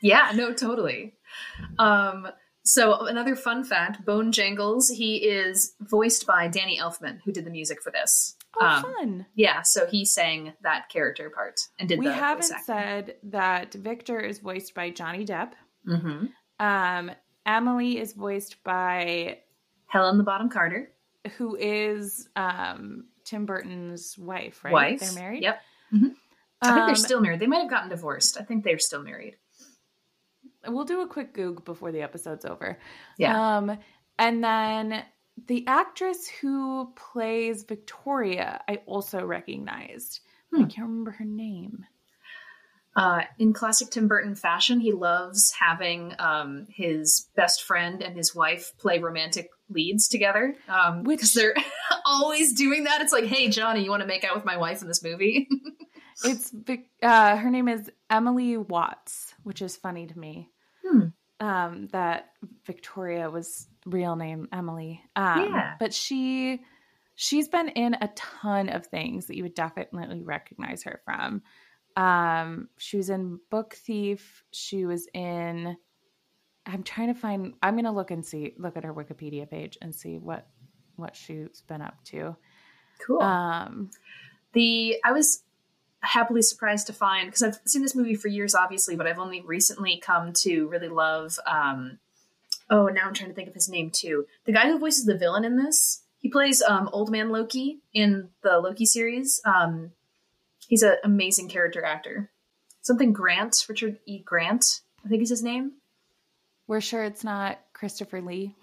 [0.00, 1.14] yeah, no, totally.
[1.78, 2.28] Um,
[2.64, 4.90] so another fun fact: Bonejangles.
[4.92, 8.36] He is voiced by Danny Elfman, who did the music for this.
[8.58, 9.26] Oh, um, fun!
[9.34, 11.98] Yeah, so he sang that character part and did.
[11.98, 15.52] We haven't said that Victor is voiced by Johnny Depp.
[15.86, 16.26] Mm-hmm.
[16.58, 17.10] Um,
[17.44, 19.38] Emily is voiced by
[19.86, 20.90] Helena Bonham Carter,
[21.36, 24.64] who is um, Tim Burton's wife.
[24.64, 24.72] Right?
[24.72, 25.00] Wife.
[25.00, 25.42] They're married.
[25.42, 25.60] Yep.
[25.92, 26.08] Mm-hmm.
[26.62, 27.40] I think they're um, still married.
[27.40, 28.38] They might have gotten divorced.
[28.40, 29.36] I think they're still married.
[30.66, 32.78] We'll do a quick goog before the episode's over.
[33.18, 33.56] Yeah.
[33.56, 33.78] Um,
[34.18, 35.04] and then
[35.46, 40.20] the actress who plays Victoria, I also recognized.
[40.52, 40.62] Hmm.
[40.62, 41.84] I can't remember her name.
[42.96, 48.34] Uh, in classic Tim Burton fashion, he loves having um, his best friend and his
[48.34, 50.54] wife play romantic leads together.
[50.68, 51.56] Um, Which they're
[52.06, 53.00] always doing that.
[53.00, 55.48] It's like, hey, Johnny, you want to make out with my wife in this movie?
[56.24, 56.52] it's
[57.02, 60.50] uh, her name is Emily Watson, which is funny to me.
[60.86, 61.06] Hmm.
[61.40, 62.30] Um, that
[62.64, 65.02] Victoria was real name Emily.
[65.16, 65.74] Um, yeah.
[65.78, 66.62] But she
[67.16, 71.42] she's been in a ton of things that you would definitely recognize her from.
[71.96, 74.44] Um, she was in Book Thief.
[74.50, 75.76] She was in.
[76.66, 77.54] I'm trying to find.
[77.62, 78.54] I'm gonna look and see.
[78.58, 80.46] Look at her Wikipedia page and see what
[80.96, 82.36] what she's been up to.
[83.04, 83.20] Cool.
[83.22, 83.90] Um,
[84.52, 85.42] the I was
[86.04, 89.40] happily surprised to find because I've seen this movie for years, obviously, but I've only
[89.42, 91.38] recently come to really love.
[91.46, 91.98] Um,
[92.70, 94.26] oh, now I'm trying to think of his name too.
[94.44, 98.28] The guy who voices the villain in this, he plays um, Old Man Loki in
[98.42, 99.40] the Loki series.
[99.44, 99.92] Um,
[100.68, 102.30] he's an amazing character actor.
[102.82, 104.18] Something Grant, Richard E.
[104.18, 105.72] Grant, I think is his name.
[106.66, 108.54] We're sure it's not Christopher Lee.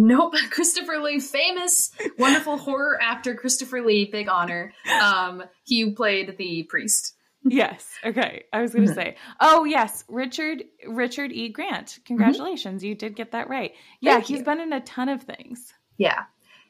[0.00, 4.72] Nope, Christopher Lee, famous, wonderful horror actor Christopher Lee, big honor.
[5.02, 7.16] Um, he played the priest.
[7.42, 7.90] Yes.
[8.04, 8.44] Okay.
[8.52, 9.00] I was going to mm-hmm.
[9.00, 9.16] say.
[9.40, 11.48] Oh, yes, Richard Richard E.
[11.48, 11.98] Grant.
[12.04, 12.90] Congratulations, mm-hmm.
[12.90, 13.72] you did get that right.
[14.00, 14.44] Yeah, Thank he's you.
[14.44, 15.72] been in a ton of things.
[15.96, 16.24] Yeah,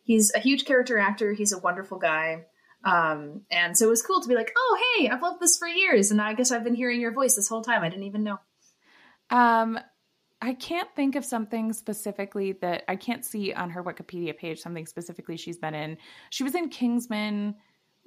[0.04, 1.34] he's a huge character actor.
[1.34, 2.46] He's a wonderful guy.
[2.82, 5.68] Um, and so it was cool to be like, oh, hey, I've loved this for
[5.68, 7.82] years, and I guess I've been hearing your voice this whole time.
[7.82, 8.38] I didn't even know.
[9.28, 9.78] Um,
[10.40, 14.86] I can't think of something specifically that I can't see on her Wikipedia page, something
[14.86, 15.98] specifically she's been in.
[16.30, 17.56] She was in Kingsman.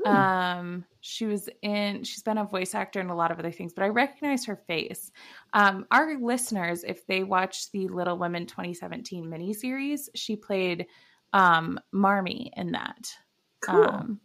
[0.03, 0.09] Hmm.
[0.09, 3.73] Um, she was in, she's been a voice actor and a lot of other things,
[3.73, 5.11] but I recognize her face.
[5.53, 10.87] Um, our listeners, if they watched the Little Women 2017 miniseries, she played
[11.33, 13.13] um, Marmee in that.
[13.61, 13.83] Cool.
[13.83, 14.19] Um,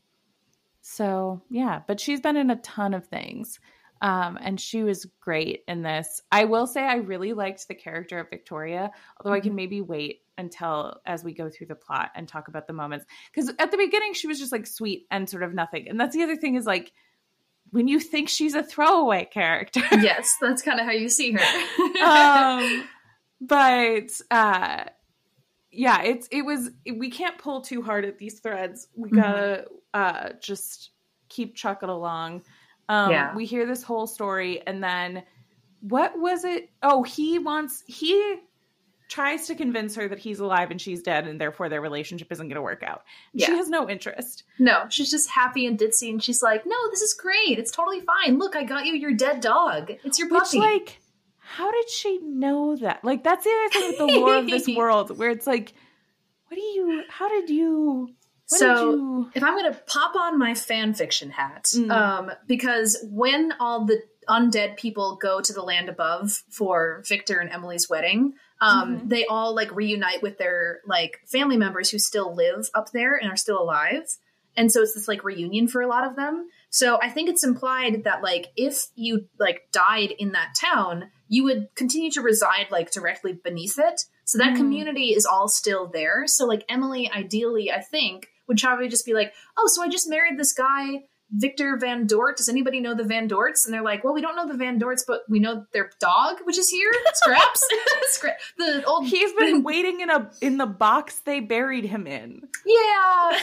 [0.80, 3.58] so yeah, but she's been in a ton of things.
[4.02, 6.20] Um, and she was great in this.
[6.30, 9.36] I will say I really liked the character of Victoria, although mm-hmm.
[9.36, 9.56] I can mm-hmm.
[9.56, 13.06] maybe wait until as we go through the plot and talk about the moments.
[13.32, 15.88] Because at the beginning she was just like sweet and sort of nothing.
[15.88, 16.92] And that's the other thing is like
[17.70, 19.80] when you think she's a throwaway character.
[19.92, 22.02] yes, that's kind of how you see her.
[22.04, 22.84] um,
[23.40, 24.84] but uh
[25.70, 28.88] yeah, it's it was we can't pull too hard at these threads.
[28.94, 29.20] We mm-hmm.
[29.20, 30.28] gotta mm-hmm.
[30.28, 30.90] uh just
[31.28, 32.42] keep chucking along.
[32.88, 33.34] Um, yeah.
[33.34, 35.24] We hear this whole story, and then
[35.80, 36.70] what was it?
[36.82, 38.36] Oh, he wants, he
[39.08, 42.48] tries to convince her that he's alive and she's dead, and therefore their relationship isn't
[42.48, 43.02] going to work out.
[43.32, 43.46] Yeah.
[43.46, 44.44] She has no interest.
[44.58, 47.58] No, she's just happy and ditzy, and she's like, no, this is great.
[47.58, 48.38] It's totally fine.
[48.38, 49.92] Look, I got you your dead dog.
[50.04, 50.58] It's your puppy.
[50.58, 51.00] Which, like,
[51.38, 53.04] how did she know that?
[53.04, 55.74] Like, that's the other thing with the lore of this world, where it's like,
[56.48, 58.10] what do you, how did you
[58.46, 59.30] so you...
[59.34, 61.90] if I'm going to pop on my fan fiction hat, mm.
[61.90, 67.50] um, because when all the undead people go to the land above for Victor and
[67.50, 69.08] Emily's wedding, um, mm-hmm.
[69.08, 73.30] they all like reunite with their like family members who still live up there and
[73.30, 74.16] are still alive.
[74.56, 76.48] And so it's this like reunion for a lot of them.
[76.70, 81.44] So I think it's implied that like if you like died in that town, you
[81.44, 84.02] would continue to reside like directly beneath it.
[84.24, 84.56] So that mm.
[84.56, 86.26] community is all still there.
[86.26, 90.08] So like Emily, ideally, I think would probably just be like, oh, so I just
[90.08, 92.36] married this guy Victor Van Dort.
[92.36, 93.64] Does anybody know the Van Dorts?
[93.64, 96.36] And they're like, well, we don't know the Van Dorts, but we know their dog,
[96.44, 97.68] which is here, Scraps.
[98.16, 99.06] Scra- the old.
[99.08, 102.42] He's been waiting in a in the box they buried him in.
[102.64, 103.38] Yeah.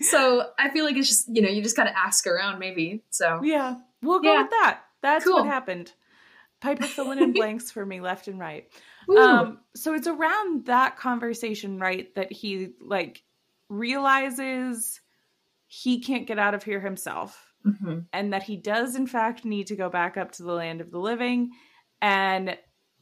[0.00, 3.02] so I feel like it's just you know you just of ask around maybe.
[3.10, 4.42] So yeah, we'll go Yeah.
[4.42, 4.80] with that.
[5.02, 5.34] That's Cool.
[5.34, 5.92] what happened.
[6.60, 8.68] Piper filling in blanks for me left and right.
[9.16, 13.22] Um, so it's around that conversation, right, that he like
[13.68, 15.00] realizes
[15.66, 18.06] he can't get out of here himself Mhm.
[18.12, 20.90] and that he does in fact need to go back up to the land of
[20.90, 21.50] the living
[22.00, 22.56] and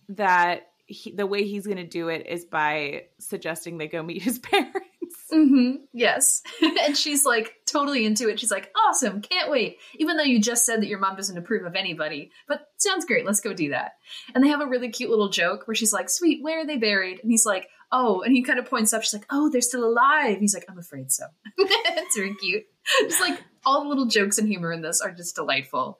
[0.08, 4.22] that he, the way he's going to do it is by suggesting they go meet
[4.30, 4.86] his parents.
[5.32, 5.76] Mm-hmm.
[5.92, 6.42] Yes.
[6.82, 8.38] and she's like totally into it.
[8.40, 9.78] She's like, awesome, can't wait.
[9.96, 13.26] Even though you just said that your mom doesn't approve of anybody, but sounds great.
[13.26, 13.92] Let's go do that.
[14.34, 16.76] And they have a really cute little joke where she's like, sweet, where are they
[16.76, 17.20] buried?
[17.20, 19.02] And he's like, oh, and he kind of points up.
[19.02, 20.38] She's like, oh, they're still alive.
[20.38, 21.24] He's like, I'm afraid so.
[21.58, 22.64] it's very cute.
[23.02, 25.98] Just like all the little jokes and humor in this are just delightful.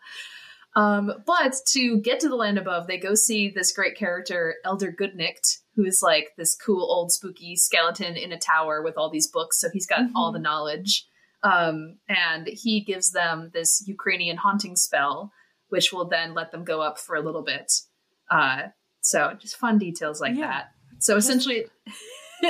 [0.74, 4.92] Um, but to get to the land above, they go see this great character, Elder
[4.92, 9.26] Gutknecht, who is like this cool old spooky skeleton in a tower with all these
[9.28, 9.58] books.
[9.58, 11.06] So he's got all the knowledge.
[11.42, 15.32] Um, and he gives them this Ukrainian haunting spell,
[15.68, 17.72] which will then let them go up for a little bit.
[18.30, 18.64] Uh,
[19.00, 20.48] so just fun details like Yeah.
[20.48, 20.64] that.
[21.06, 21.66] So essentially,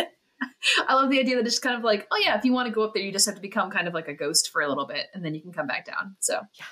[0.89, 2.75] I love the idea that it's kind of like, oh yeah, if you want to
[2.75, 4.69] go up there, you just have to become kind of like a ghost for a
[4.69, 6.17] little bit, and then you can come back down.
[6.21, 6.65] So yeah,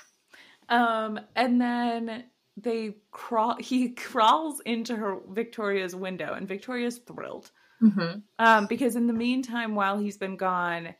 [1.03, 2.23] Um, and then
[2.57, 3.57] they crawl.
[3.59, 7.51] He crawls into her Victoria's window, and Victoria's thrilled.
[7.81, 8.23] mhm.
[8.39, 10.95] Um, because in the meantime, while he's been gone,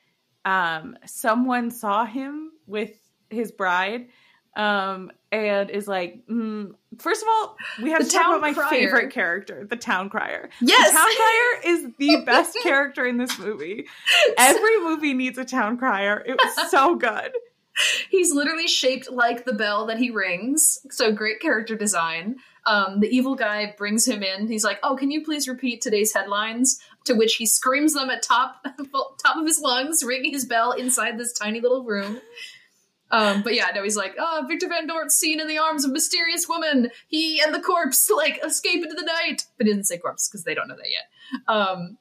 [0.45, 2.91] um, someone saw him with
[3.29, 4.09] his bride,
[4.55, 8.53] um, and is like, mm, first of all, we have The to talk about my
[8.53, 8.69] crier.
[8.69, 10.49] favorite character, the town crier.
[10.61, 13.86] yes, The town crier is the best character in this movie.
[14.38, 16.23] Every movie needs a town crier.
[16.25, 17.31] It was so good.
[18.09, 20.79] He's literally shaped like the bell that he rings.
[20.91, 22.38] So great character design.
[22.65, 24.47] Um, the evil guy brings him in.
[24.47, 28.23] He's like, "Oh, can you please repeat today's headlines?" To which he screams them at
[28.23, 28.63] top
[29.23, 32.21] top of his lungs, ringing his bell inside this tiny little room.
[33.12, 35.91] Um, but yeah, no, he's like, "Oh, Victor Van Dort seen in the arms of
[35.91, 36.89] mysterious woman.
[37.08, 40.43] He and the corpse like escape into the night." But he didn't say corpse because
[40.43, 41.08] they don't know that yet.
[41.47, 41.97] Um,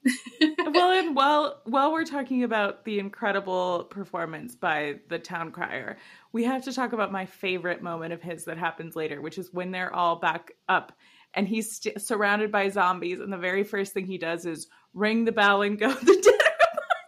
[0.73, 5.99] well, and while while we're talking about the incredible performance by the town crier,
[6.33, 9.53] we have to talk about my favorite moment of his that happens later, which is
[9.53, 10.93] when they're all back up
[11.35, 15.25] and he's st- surrounded by zombies, and the very first thing he does is ring
[15.25, 16.41] the bell and go, "The dead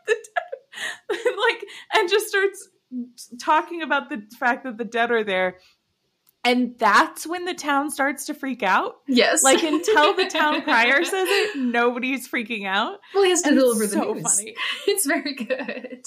[0.06, 0.16] the
[1.08, 2.68] dead," like, and just starts
[3.40, 5.58] talking about the fact that the dead are there.
[6.44, 8.98] And that's when the town starts to freak out.
[9.08, 13.00] yes, Like until the town crier says it, nobody's freaking out.
[13.14, 14.22] well, he has to And deliver it's the so news.
[14.22, 14.54] funny.
[14.86, 16.02] it's very good.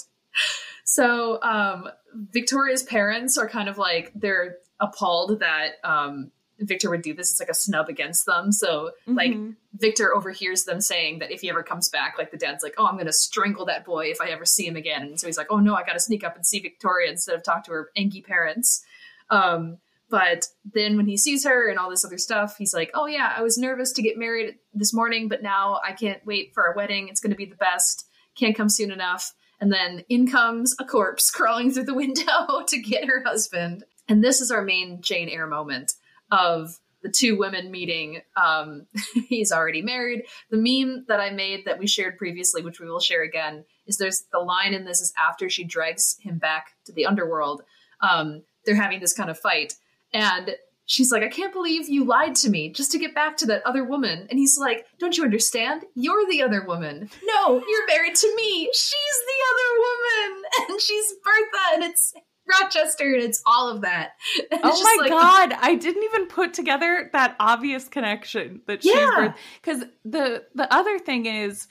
[0.84, 7.14] So, um, Victoria's parents are kind of like they're appalled that um, Victor would do
[7.14, 7.30] this.
[7.30, 8.52] It's like a snub against them.
[8.52, 9.56] So, like Mhm.
[9.74, 12.86] Victor overhears them saying that if he ever comes back, like the dad's like, "Oh,
[12.86, 15.38] I'm going to strangle that boy if I ever see him again." And so he's
[15.38, 17.72] like, "Oh no, I got to sneak up and see Victoria instead of talk to
[17.72, 18.84] her anky parents."
[19.30, 23.06] Um, but then when he sees her and all this other stuff, he's like, "Oh
[23.06, 26.66] yeah, I was nervous to get married this morning, but now I can't wait for
[26.66, 27.08] our wedding.
[27.08, 28.06] It's going to be the best.
[28.34, 32.78] Can't come soon enough." And then in comes a corpse crawling through the window to
[32.80, 33.84] get her husband.
[34.08, 35.92] And this is our main Jane Eyre moment
[36.30, 38.22] of the two women meeting.
[38.36, 38.86] Um,
[39.28, 40.24] he's already married.
[40.50, 43.96] The meme that I made that we shared previously, which we will share again, is
[43.96, 47.62] there's the line in this is after she drags him back to the underworld.
[48.00, 49.74] Um, they're having this kind of fight.
[50.12, 50.56] And
[50.86, 53.64] she's like, I can't believe you lied to me just to get back to that
[53.64, 54.26] other woman.
[54.28, 55.84] And he's like, Don't you understand?
[55.94, 57.08] You're the other woman.
[57.22, 58.70] No, you're married to me.
[58.72, 60.42] She's the other woman.
[60.70, 61.74] And she's Bertha.
[61.74, 62.12] And it's
[62.60, 63.04] Rochester.
[63.14, 64.12] And it's all of that.
[64.50, 68.94] And Oh my like- god, I didn't even put together that obvious connection that she's
[68.94, 69.34] Yeah.
[69.62, 71.68] because the the other thing is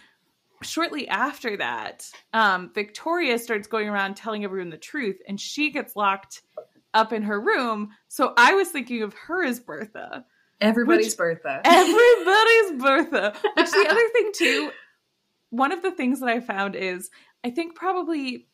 [0.61, 5.95] shortly after that, um, Victoria starts going around telling everyone the truth, and she gets
[5.95, 6.41] locked
[6.93, 7.91] up in her room.
[8.07, 10.25] So I was thinking of her as Bertha.
[10.61, 11.61] Everybody's Which- Bertha.
[11.65, 13.33] Everybody's Bertha.
[13.55, 14.71] Which the other thing too,
[15.51, 17.09] one of the things that I found is
[17.43, 18.47] I think probably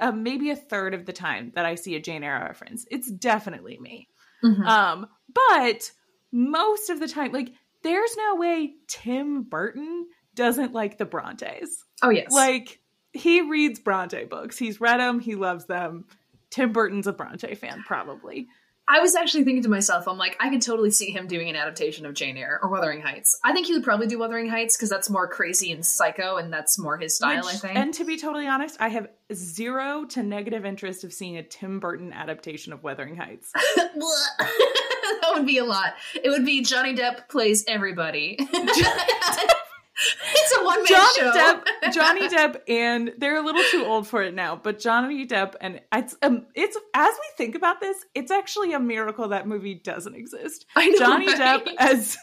[0.00, 3.10] uh, maybe a third of the time that I see a Jane Eyre reference, it's
[3.10, 4.08] definitely me.
[4.44, 4.66] Mhm.
[4.66, 5.90] Um, but
[6.32, 11.84] most of the time, like there's no way Tim Burton doesn't like the Brontes.
[12.02, 12.30] oh, yes.
[12.32, 12.80] Like
[13.12, 14.58] he reads Bronte books.
[14.58, 15.20] He's read them.
[15.20, 16.04] He loves them.
[16.50, 18.46] Tim Burton's a Bronte fan, probably.
[18.88, 21.56] I was actually thinking to myself, I'm like, I could totally see him doing an
[21.56, 23.36] adaptation of Jane Eyre or Wuthering Heights.
[23.44, 26.52] I think he would probably do Wuthering Heights because that's more crazy and psycho, and
[26.52, 27.44] that's more his style.
[27.44, 27.76] Which- I think.
[27.76, 31.80] And to be totally honest, I have zero to negative interest of seeing a Tim
[31.80, 33.50] Burton adaptation of Wuthering Heights.
[33.76, 35.94] that would be a lot.
[36.14, 38.38] It would be Johnny Depp plays everybody.
[40.34, 41.32] it's a one man Johnny show.
[41.32, 44.56] Depp, Johnny Depp, and they're a little too old for it now.
[44.56, 48.80] But Johnny Depp, and it's um, it's as we think about this, it's actually a
[48.80, 50.66] miracle that movie doesn't exist.
[50.76, 51.64] I know, Johnny right?
[51.64, 52.16] Depp as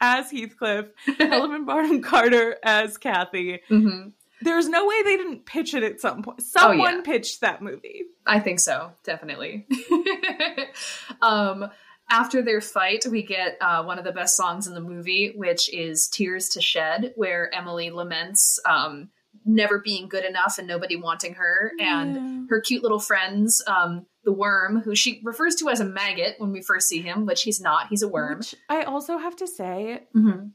[0.00, 0.86] as Heathcliff,
[1.18, 3.60] Helena Bonham Carter as Kathy.
[3.70, 4.12] Mhm.
[4.42, 6.38] There's no way they didn't pitch it at some point.
[6.40, 7.00] Oh, Someone yeah.
[7.02, 8.04] pitched that movie.
[8.26, 9.66] I think so, definitely.
[11.20, 11.70] um,
[12.10, 15.72] after their fight, we get uh, one of the best songs in the movie, which
[15.72, 19.08] is Tears to Shed, where Emily laments um,
[19.44, 21.72] never being good enough and nobody wanting her.
[21.80, 26.34] And her cute little friends, um, the worm, who she refers to as a maggot
[26.38, 28.38] when we first see him, which he's not, he's a worm.
[28.38, 30.52] Which I also have to say, Mhm.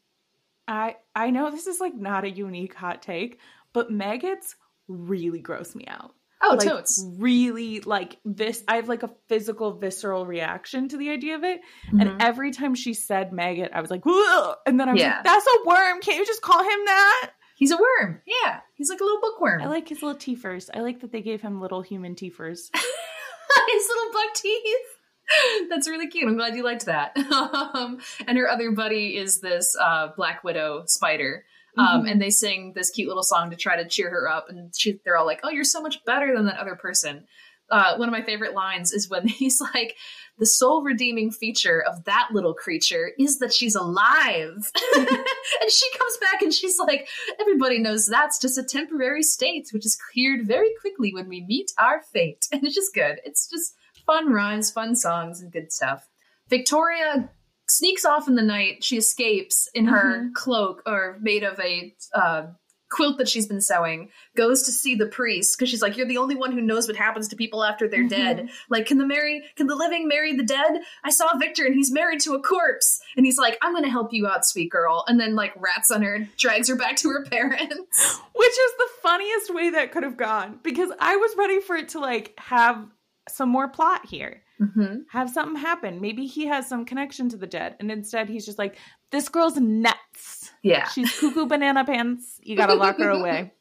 [0.67, 3.39] I I know this is like not a unique hot take,
[3.73, 4.55] but maggots
[4.87, 6.13] really gross me out.
[6.47, 7.05] Oh, like, totes.
[7.17, 11.61] Really like this I have like a physical visceral reaction to the idea of it.
[11.91, 12.01] Mhm.
[12.01, 14.55] And every time she said maggot, I was like, Ugh!
[14.65, 15.15] and then I was Yeah.
[15.15, 16.01] like, that's a worm.
[16.01, 17.31] Can't you just call him that?
[17.57, 18.21] He's a worm.
[18.25, 19.61] Yeah, he's like a little bookworm.
[19.61, 20.69] I like his little teethers.
[20.73, 22.69] I like that they gave him little human teethers.
[22.73, 25.69] his little buck teeth.
[25.69, 26.27] That's really cute.
[26.27, 27.15] I'm glad you liked that.
[27.75, 31.45] Um, and her other buddy is this uh, Black Widow spider.
[31.77, 32.11] Um, Mhm.
[32.11, 34.49] And they sing this cute little song to try to cheer her up.
[34.49, 37.25] And she, they're all like, "Oh, you're so much better than that other person."
[37.71, 39.95] Uh, one of my favorite lines is when he's like,
[40.37, 46.17] "The sole redeeming feature of that little creature is that she's alive." and she comes
[46.17, 47.07] back and she's like,
[47.39, 51.71] "Everybody knows that's just a temporary state, which is cleared very quickly when we meet
[51.77, 53.19] our fate." And it's just good.
[53.25, 53.73] It's just
[54.05, 56.07] fun rhymes, fun songs, and good stuff.
[56.49, 57.29] Victoria
[57.77, 58.83] sneaks off in the night.
[58.83, 60.33] She escapes in her Mhm.
[60.33, 62.47] cloak or made of a uh,
[62.91, 64.09] quilt that she's been sewing.
[64.37, 66.95] Goes to see the priest because she's like, "You're the only one who knows what
[66.95, 68.49] happens to people after they're dead.
[68.69, 69.43] Like, can the marry?
[69.57, 70.81] Can the living marry the dead?
[71.03, 73.89] I saw Victor and he's married to a corpse." And he's like, "I'm going to
[73.89, 77.09] help you out, sweet girl." And then like rats on her, drags her back to
[77.09, 78.19] her parents.
[78.33, 81.89] Which is the funniest way that could have gone because I was ready for it
[81.89, 82.85] to like have
[83.27, 84.43] some more plot here.
[84.61, 84.99] mm-hmm.
[85.11, 85.99] Have something happen.
[86.01, 87.75] Maybe he has some connection to the dead.
[87.79, 88.77] And instead he's just like,
[89.11, 90.51] this girl's nuts.
[90.63, 90.87] Yeah.
[90.89, 92.39] She's cuckoo banana pants.
[92.43, 93.53] You gotta lock her away.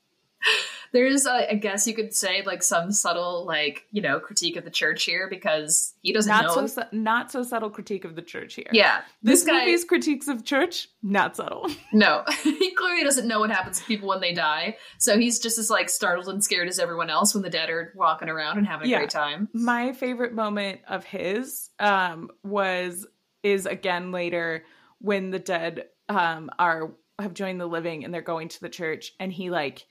[0.95, 4.65] There's, uh, I guess you could say, like some subtle, like you know, critique of
[4.65, 6.55] the church here because he doesn't Not know.
[6.55, 8.69] so su- not so subtle critique of the church here.
[8.73, 11.69] yeah, This, this, guy, movie's critiques of church, not subtle.
[11.93, 14.77] no, he clearly doesn't know what happens to people when they die.
[14.99, 17.93] So he's just as like startled and scared as everyone else when the dead are
[17.97, 18.99] walking around and having a Yeah.
[18.99, 19.49] great time.
[19.53, 23.05] My favorite moment of his um was
[23.43, 24.65] is again later
[25.01, 29.13] when the dead um are have joined the living and they're going to the church
[29.21, 29.85] and he like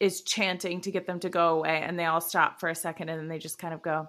[0.00, 3.08] is chanting to get them to go away and they all stop for a second
[3.08, 4.08] and then they just kind of go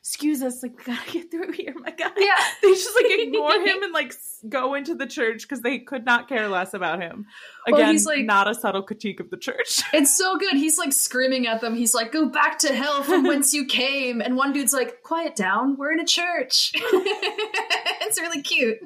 [0.00, 3.52] excuse us like we gotta get through here my god Yeah, they just like ignore
[3.52, 4.12] him and like
[4.48, 7.26] go into the church because they could not care less about him
[7.66, 10.54] Well, again he's, like- not a subtle critique of the church it's so good.
[10.54, 11.74] He's like screaming at them.
[11.74, 15.34] He's like, "Go back to hell from whence you came." And one dude's like, "Quiet
[15.36, 15.76] down.
[15.76, 18.78] We're in a church." it's really cute.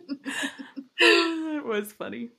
[0.99, 2.31] it was funny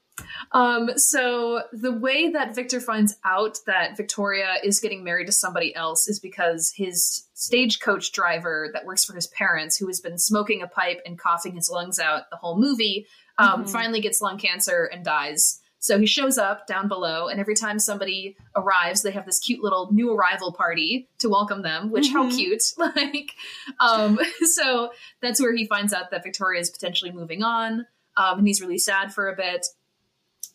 [0.51, 5.75] Um, so the way that Victor finds out that Victoria is getting married to somebody
[5.75, 10.61] else is because his stagecoach driver that works for his parents, who has been smoking
[10.61, 13.07] a pipe and coughing his lungs out the whole movie,
[13.37, 13.71] um, Mhm.
[13.71, 15.59] finally gets lung cancer and dies.
[15.79, 19.61] So he shows up down below, and every time somebody arrives, they have this cute
[19.61, 21.89] little new arrival party to welcome them.
[21.91, 22.35] Which how Mhm.
[22.35, 22.63] cute!
[22.77, 23.31] Like,
[23.81, 24.17] um,
[24.53, 24.91] so
[25.21, 28.77] that's where he finds out that Victoria is potentially moving on, um, and he's really
[28.77, 29.65] sad for a bit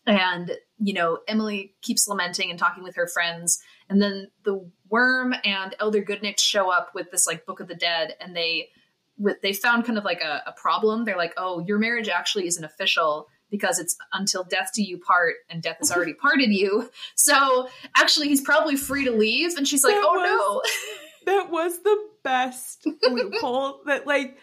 [0.09, 3.61] and you know emily keeps lamenting and talking with her friends.
[3.89, 7.75] And then the worm and elder Gutknecht show up with this like book of the
[7.75, 8.15] dead.
[8.21, 8.71] And they
[9.19, 11.05] with they found kind of like a, a problem.
[11.05, 15.37] They're like oh your marriage actually isn't official because it's until death do you part
[15.49, 16.91] and death has already parted you.
[17.15, 19.57] So actually he's probably free to leave.
[19.57, 20.63] And she's like That oh
[21.27, 24.39] that was the best loophole that like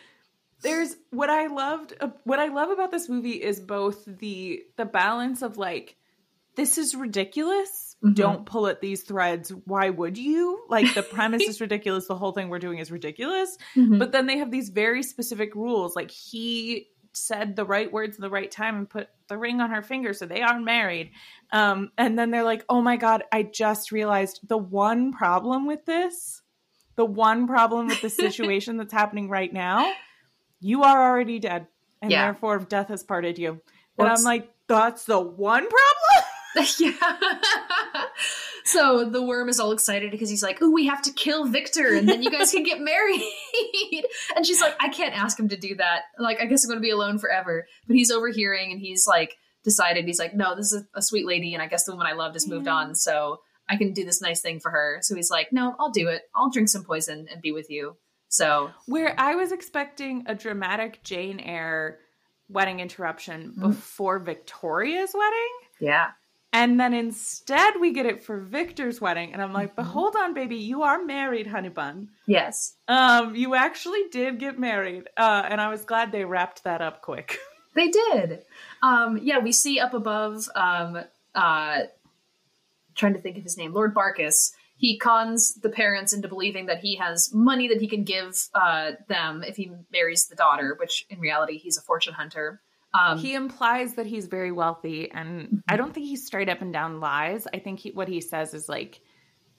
[0.66, 4.86] there's what i loved uh, what i love about this movie is both the the
[4.86, 5.96] balance of like
[6.56, 8.16] this is ridiculous Mhm.
[8.16, 10.64] don't pull at these threads why would you?
[10.70, 13.58] Like the premise is ridiculous the whole thing we're doing is ridiculous.
[13.76, 18.18] No but then they have these very specific rules like he said the right words
[18.18, 21.12] at the right time and put the ring on her finger so they are married.
[21.54, 25.86] Um and then they're like oh my god i just realized the one problem with
[25.86, 26.42] this
[26.98, 29.90] the one problem with the situation that's happening right now
[30.66, 31.68] you are already dead,
[32.02, 32.26] and Yeah.
[32.26, 33.62] therefore death has parted you.
[34.00, 36.26] And I'm like, that's the one problem.
[36.80, 36.94] yeah.
[38.66, 41.94] so the worm is all excited because he's like, "Ooh, we have to kill Victor,
[41.94, 43.22] and then you guys can get married."
[44.36, 46.04] and she's like, "I can't ask him to do that.
[46.18, 49.36] Like, I guess I'm going to be alone forever." But he's overhearing, and he's like,
[49.66, 52.08] decided he's like, "No, this is a, a sweet lady, and I guess the woman
[52.08, 55.14] I loved has moved on, so I can do this nice thing for her." So
[55.14, 56.24] he's like, "No, I'll do it.
[56.34, 57.98] I'll drink some poison and be with you."
[58.36, 62.00] So Where I was expecting a dramatic Jane Eyre
[62.50, 63.62] wedding interruption Mhm.
[63.62, 65.52] before Victoria's wedding.
[65.80, 66.12] yeah,
[66.54, 69.34] And then instead we get it for Victor's wedding.
[69.34, 69.90] And I'm like, but Mhm.
[69.90, 72.10] hold on, baby, you are married, honey bun.
[72.28, 75.10] yes, Um, you actually did get married.
[75.18, 77.38] Uh, and I was glad they wrapped that up quick.
[77.76, 78.46] They did.
[78.82, 81.04] Um, yeah, we see up above, um,
[81.36, 81.80] uh,
[82.96, 84.54] trying to think of his name, Lord Barkis.
[84.78, 88.92] He cons the parents into believing that he has money that he can give uh,
[89.08, 92.62] them if he marries the daughter, which in reality he's a fortune hunter.
[92.94, 96.72] Um, he implies that he's very wealthy, and I don't think he's straight up and
[96.72, 97.46] down lies.
[97.54, 99.02] I think he, what he says is like,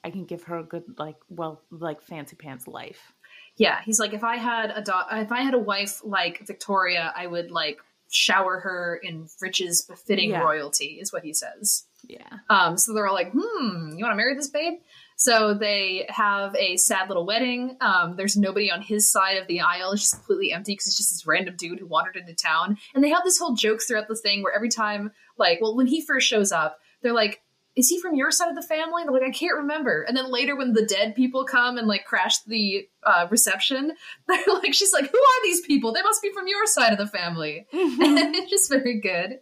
[0.05, 3.13] I can give her a good, like, well, like fancy pants life.
[3.57, 7.13] yeah, he's like, if I had a da- if I had a wife like Victoria,
[7.17, 7.79] I would like
[8.11, 10.41] shower her in riches befitting Yeah.
[10.43, 11.85] royalty, is what he says.
[12.07, 12.39] Yeah.
[12.49, 14.75] Um, so they're all like, hmm, you want to marry this babe?
[15.17, 17.77] So they have a sad little wedding.
[17.81, 19.93] Um, there's nobody on his side of the aisle.
[19.93, 22.77] It's just completely empty because it's just this random dude who wandered into town.
[22.95, 25.87] And they have this whole joke throughout the thing where every time, like, well, when
[25.87, 27.41] he first shows up, they're like,
[27.77, 29.03] is he from your side of the family?
[29.05, 30.03] They're like, I can't remember.
[30.03, 33.93] And then later, when the dead people come and like crash the uh, reception,
[34.29, 35.93] they're like, she's like, who are these people?
[35.93, 37.67] They must be from your side of the family.
[37.73, 37.99] And
[38.35, 39.41] it's just very good.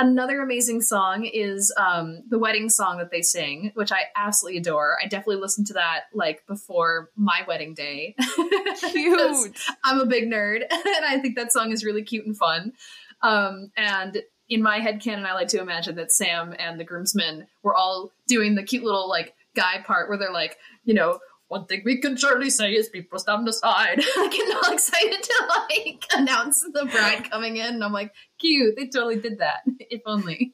[0.00, 4.96] Another amazing song is um, the wedding song that they sing, which I absolutely adore.
[4.98, 8.14] I definitely listened to that like before my wedding day.
[8.92, 9.58] Cute.
[9.84, 12.72] I'm a big nerd, and I think that song is really cute and fun.
[13.20, 17.46] Um, and in my head canon, I like to imagine that Sam and the groomsmen
[17.62, 21.18] were all doing the cute little like guy part where they're like, you know,
[21.50, 23.98] one thing we can surely say is people stand aside.
[24.16, 27.74] I get all excited to like announce the bride coming in.
[27.74, 28.76] And I'm like, cute.
[28.76, 29.62] They totally did that.
[29.90, 30.52] If only.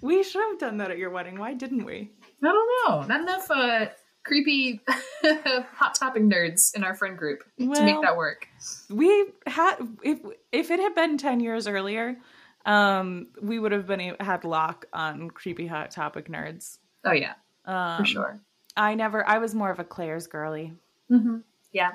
[0.00, 1.40] We should have done that at your wedding.
[1.40, 2.12] Why didn't we?
[2.44, 3.02] I don't know.
[3.08, 3.86] Not enough uh,
[4.24, 4.80] creepy
[5.24, 8.46] hot topic nerds in our friend group to make that work.
[8.88, 9.74] We had
[10.04, 10.20] if
[10.52, 12.18] if it had been ten years earlier,
[12.66, 16.78] um, we would have been had lock on creepy hot topic nerds.
[17.04, 17.34] Oh yeah,
[17.64, 18.40] Um, for sure.
[18.78, 19.26] I never.
[19.28, 20.72] I was more of a Claire's girly.
[21.08, 21.38] hmm
[21.72, 21.92] Yeah.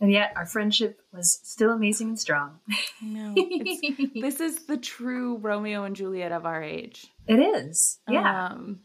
[0.00, 2.58] And yet our friendship was still amazing and strong.
[3.00, 3.34] No,
[4.14, 7.06] this is the true Romeo and Juliet of our age.
[7.26, 7.98] it is.
[8.08, 8.48] Yeah.
[8.48, 8.80] Um,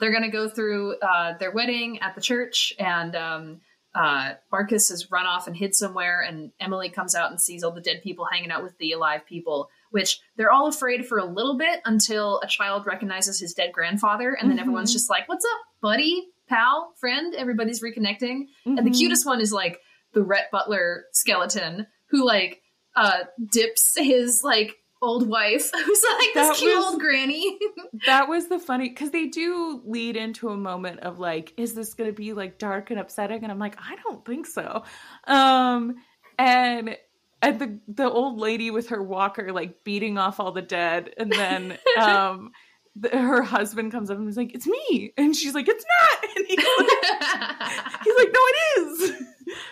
[0.00, 3.60] They're going to go through uh, their wedding at the church, and um,
[3.94, 7.72] uh, Marcus has run off and hid somewhere, and Emily comes out and sees all
[7.72, 11.24] the dead people hanging out with the alive people, which they're all afraid for a
[11.24, 14.62] little bit until a child recognizes his dead grandfather, and then Mhm.
[14.62, 17.34] everyone's just like, What's up, buddy, pal, friend?
[17.34, 18.46] Everybody's reconnecting.
[18.64, 18.96] And the mhm.
[18.98, 19.80] cutest one is like
[20.12, 22.60] the Rhett Butler skeleton who like
[22.96, 23.20] uh
[23.52, 27.58] dips his like old wife who's like That this cute was- old granny.
[28.06, 31.94] That was the funny because they do lead into a moment of like, is this
[31.94, 33.42] going to be like dark and upsetting?
[33.42, 34.82] And I'm like, I don't think so.
[35.26, 35.96] Um,
[36.38, 36.96] and
[37.42, 41.30] and the the old lady with her walker like beating off all the dead, and
[41.32, 42.52] then um,
[42.96, 46.24] the, her husband comes up and is like, "It's me," and she's like, "It's not,"
[46.36, 49.22] and he's like, he's like, "No, it is."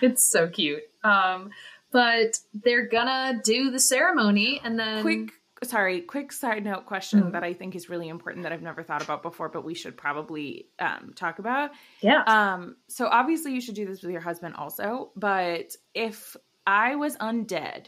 [0.02, 0.82] it's so cute.
[1.04, 1.50] Um
[1.90, 5.30] but they're gonna do the ceremony and then quick
[5.64, 7.32] sorry quick side note question Mm.
[7.32, 9.96] that i think is really important that i've never thought about before but we should
[9.96, 12.22] probably um, talk about yeah.
[12.26, 16.36] um so obviously you should do this with your husband also but if
[16.68, 17.86] i was undead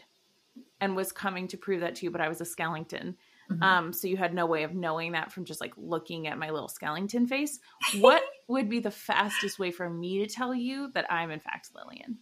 [0.81, 3.15] and was coming to prove that to you but i was a skeleton
[3.49, 3.61] Mhm.
[3.63, 6.49] um so you had no way of knowing that from just like looking at my
[6.51, 7.59] little skeleton face
[7.99, 11.69] what would be the fastest way for me to tell you that i'm in fact
[11.75, 12.17] lillian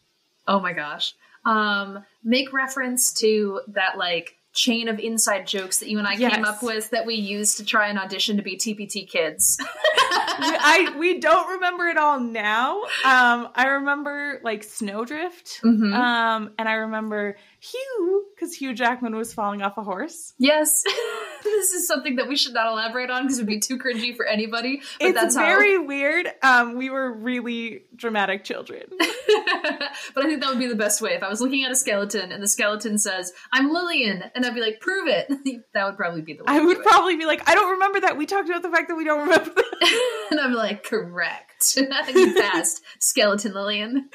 [0.47, 1.13] Oh my gosh.
[1.45, 6.33] Um, make reference to that like chain of inside jokes that you and I Yes.
[6.33, 9.59] came up with that we used to try and audition to be TPT kids.
[10.41, 12.81] I we don't remember it all now.
[13.03, 15.93] Um, I remember like Snowdrift, Mhm.
[15.93, 20.33] um, and I remember Hugh because Hugh Jackman was falling off a horse.
[20.37, 20.83] yes,
[21.43, 24.15] this is something that we should not elaborate on because it would be too cringy
[24.15, 24.81] for anybody.
[24.99, 26.31] But it's that's very weird.
[26.41, 28.83] Um, we were really dramatic children.
[28.97, 31.75] but I think that would be the best way if I was looking at a
[31.75, 35.27] skeleton and the skeleton says, "I'm Lillian," and I'd be like, "Prove it."
[35.73, 36.53] that would probably be the way.
[36.53, 38.17] I would probably be like, I don't remember that.
[38.17, 40.27] We talked about the fact that we don't remember that.
[40.31, 44.09] and I'm like, "Correct." you passed, skeleton Lillian.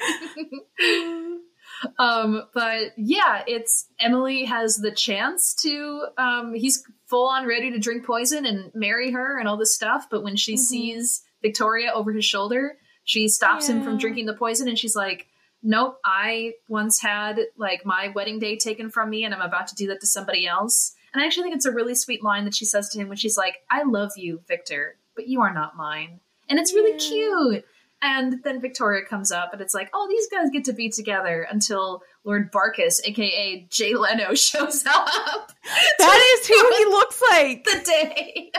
[1.99, 6.05] Um, but yeah, it's Emily has the chance to.
[6.17, 10.07] Um, he's full on ready to drink poison and marry her and all this stuff.
[10.09, 10.61] But when she mm-hmm.
[10.61, 13.75] sees Victoria over his shoulder, she stops yeah.
[13.75, 15.27] him from drinking the poison and she's like,
[15.67, 19.75] Nope, I once had like my wedding day taken from me and I'm about to
[19.75, 20.93] do that to somebody else.
[21.11, 23.17] And I actually think it's a really sweet line that she says to him when
[23.17, 26.19] she's like, I love you, Victor, but you are not mine.
[26.49, 26.97] And it's really yeah.
[27.09, 27.65] cute.
[28.05, 31.47] And then Victoria comes up and it's like, oh, these guys get to be together
[31.49, 35.51] until Lord Barkis, aka Jay Leno, shows up.
[35.97, 37.63] That is who he looks like.
[37.63, 38.51] The day.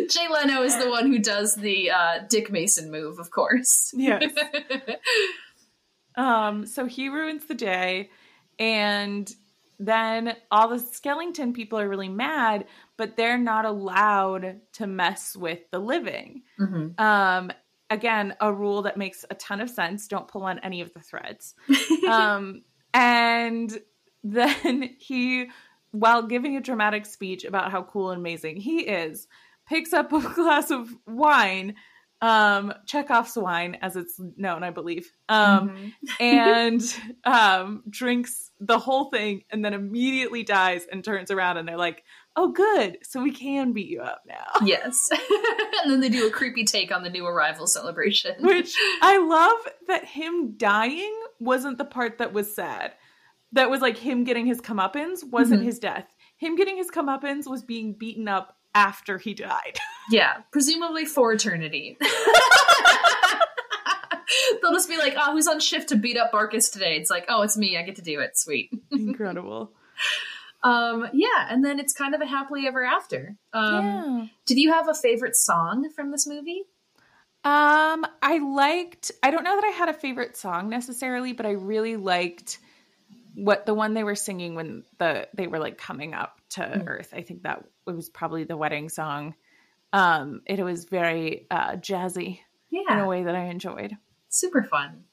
[0.10, 3.92] Jay Leno is the one who does the uh, Dick Mason move, of course.
[3.94, 4.24] Yes.
[6.16, 8.10] um, so he ruins the day,
[8.58, 9.32] and
[9.78, 12.66] then all the Skellington people are really mad,
[12.96, 16.42] but they're not allowed to mess with the living.
[16.58, 17.00] Mm-hmm.
[17.00, 17.52] Um,
[17.90, 20.08] again, a rule that makes a ton of sense.
[20.08, 21.54] Don't pull on any of the threads.
[22.08, 22.62] um,
[22.92, 23.78] and
[24.22, 25.50] then he,
[25.90, 29.26] while giving a dramatic speech about how cool and amazing he is,
[29.68, 31.74] picks up a glass of wine,
[32.20, 35.88] um, Chekhov's wine, as it's known, I believe, um, mm-hmm.
[36.20, 41.76] and um, drinks the whole thing, and then immediately dies and turns around, and they're
[41.76, 42.02] like,
[42.36, 45.08] "Oh, good, so we can beat you up now." Yes,
[45.82, 49.72] and then they do a creepy take on the new arrival celebration, which I love
[49.88, 52.92] that him dying wasn't the part that was sad.
[53.52, 55.66] That was like him getting his comeuppance wasn't mm-hmm.
[55.66, 56.06] his death.
[56.36, 59.78] Him getting his comeuppance was being beaten up after he died.
[60.10, 61.96] Yeah, presumably for eternity.
[64.60, 66.96] They'll just be like, oh, who's on shift to beat up Barkis today?
[66.96, 67.76] It's like, oh, it's me.
[67.76, 68.36] I get to do it.
[68.36, 68.70] Sweet.
[68.90, 69.72] Incredible.
[70.64, 73.36] Um, yeah, and then it's kind of a happily ever after.
[73.52, 74.26] Um, yeah.
[74.46, 76.64] Did you have a favorite song from this movie?
[77.44, 81.50] Um, I liked, I don't know that I had a favorite song necessarily, but I
[81.50, 82.58] really liked
[83.34, 86.86] what the one they were singing when the they were like coming up to mm.
[86.86, 89.34] earth i think that it was probably the wedding song
[89.92, 92.40] um it was very uh jazzy
[92.70, 93.96] yeah in a way that i enjoyed
[94.28, 95.04] super fun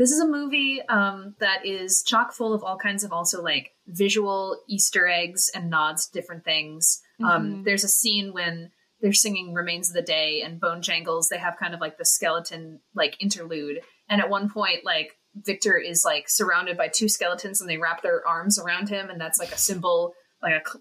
[0.00, 3.72] this is a movie um that is chock full of all kinds of also like
[3.86, 7.36] visual easter eggs and nods to different things um, mm-hmm.
[7.36, 8.70] um there's a scene when
[9.02, 12.80] they're singing remains of the day and Bonejangles they have kind of like the skeleton
[12.94, 17.70] like interlude and at one point like Victor is like surrounded by two skeletons and
[17.70, 20.78] they wrap their arms around him, and that's like a symbol, like a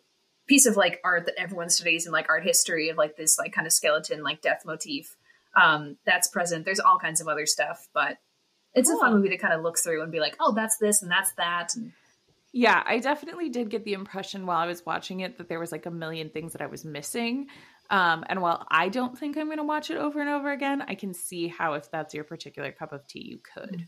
[0.47, 3.53] piece of like art that everyone studies in like art history of like this like
[3.53, 5.15] kind of skeleton like death motif.
[5.55, 6.65] Um, that's present.
[6.65, 8.17] There's all kinds of other stuff, but
[8.73, 8.97] it's cool.
[8.99, 11.11] a fun movie to kind of look through and be like, oh, that's this and
[11.11, 11.69] that's that.
[11.75, 11.91] And,
[12.51, 15.71] yeah, I definitely did get the impression while I was watching it that there was
[15.71, 17.47] like a million things that I was missing.
[17.91, 20.83] Um, and while I don't think I'm going to watch it over and over again,
[20.87, 23.87] I can see how, if that's your particular cup of tea, you could.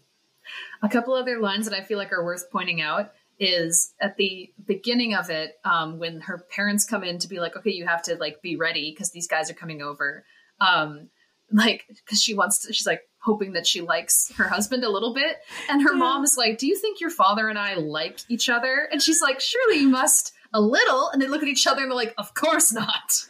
[0.82, 4.52] A couple other lines that I feel like are worth pointing out is at the
[4.66, 8.04] beginning of it um, when her parents come in to be like, okay, you have
[8.04, 10.24] to like be ready because these guys are coming over.
[10.60, 11.10] Um,
[11.52, 15.14] like, because she wants to, she's like hoping that she likes her husband a little
[15.14, 15.38] bit,
[15.70, 16.00] and her yeah.
[16.00, 19.22] mom is like, "Do you think your father and I like each other?" And she's
[19.22, 22.14] like, "Surely you must a little." And they look at each other and they're like,
[22.18, 23.26] "Of course not."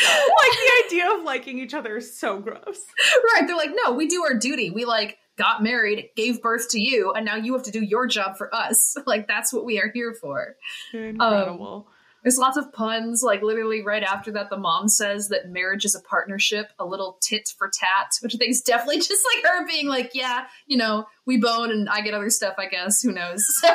[0.00, 2.86] like the idea of liking each other is so gross.
[3.34, 3.46] Right.
[3.46, 4.70] They're like, no, we do our duty.
[4.70, 8.06] We like got married, gave birth to you, and now you have to do your
[8.06, 8.96] job for us.
[9.06, 10.56] Like that's what we are here for.
[10.94, 11.86] Incredible.
[11.88, 11.91] Um,
[12.22, 13.22] there's lots of puns.
[13.22, 17.18] Like literally right after that, the mom says that marriage is a partnership, a little
[17.20, 20.76] tit for tat, which I think is definitely just like her being like, yeah, you
[20.76, 22.54] know, we bone and I get other stuff.
[22.58, 23.44] I guess who knows.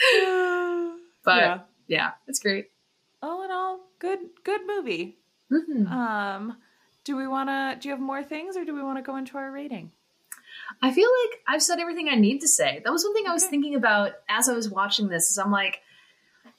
[0.00, 0.92] So.
[1.24, 1.58] but yeah.
[1.88, 2.70] yeah, it's great.
[3.20, 5.18] All in all, good good movie.
[5.52, 5.92] Mm-hmm.
[5.92, 6.56] Um
[7.02, 9.16] do we want to do you have more things or do we want to go
[9.16, 9.90] into our rating
[10.82, 12.80] i feel like i've said everything i need to say.
[12.84, 15.50] That was one thing i was thinking about as i was watching this is i'm
[15.50, 15.80] like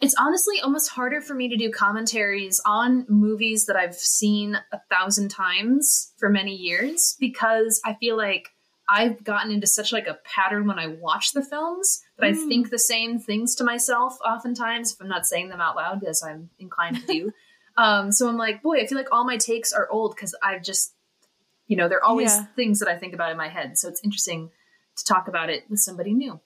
[0.01, 4.80] it's honestly almost harder for me to do commentaries on movies that i've seen a
[4.89, 8.49] thousand times for many years because i feel like
[8.89, 12.30] i've gotten into such like a pattern when i watch the films that mm.
[12.32, 16.03] i think the same things to myself oftentimes if i'm not saying them out loud
[16.03, 17.32] as i'm inclined to do.
[17.80, 20.62] Um, so I'm like, boy, I feel like all my takes are old because I've
[20.62, 20.93] just,
[21.70, 22.45] you know, they're always yeah.
[22.55, 23.78] things that I think about in my head.
[23.78, 24.49] So it's interesting
[24.97, 26.41] to talk about it with somebody new.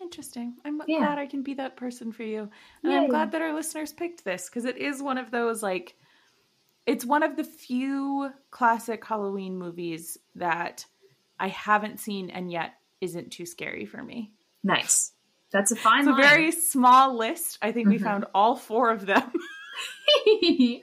[0.00, 0.56] Interesting.
[0.64, 0.98] I'm yeah.
[0.98, 2.50] glad I can be that person for you.
[2.82, 5.94] And I'm glad that our listeners picked this because it is one of those like
[6.84, 10.84] it's one of the few classic Halloween movies that
[11.38, 14.32] I haven't seen and yet isn't too scary for me.
[14.62, 15.12] Nice.
[15.52, 16.00] That's a fine.
[16.00, 16.20] It's line.
[16.20, 17.58] a very small list.
[17.62, 17.92] I think mm-hmm.
[17.92, 19.32] we found all four of them.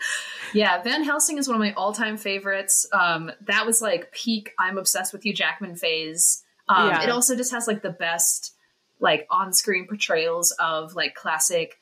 [0.54, 2.86] yeah, Van Helsing is one of my all-time favorites.
[2.92, 6.44] Um, that was like peak I'm obsessed with Hugh Jackman phase.
[6.68, 7.04] Um, yeah.
[7.04, 8.56] It also just has like the best
[9.00, 11.80] like on-screen portrayals of like classic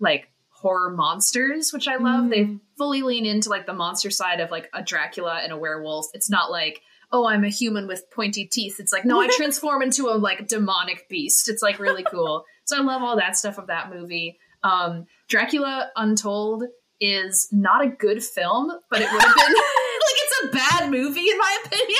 [0.00, 2.24] like horror monsters, which I love.
[2.24, 2.30] Mm.
[2.30, 6.06] They fully lean into like the monster side of like a Dracula and a werewolf.
[6.14, 8.76] It's not like oh, I'm a human with pointy teeth.
[8.78, 11.48] It's like, no, I transform into a like demonic beast.
[11.48, 12.44] It's like really cool.
[12.64, 14.38] So I love all that stuff of that movie.
[14.62, 16.64] Um, Dracula Untold
[17.00, 21.28] is not a good film, but it would have been like it's a bad movie
[21.28, 21.98] in my opinion,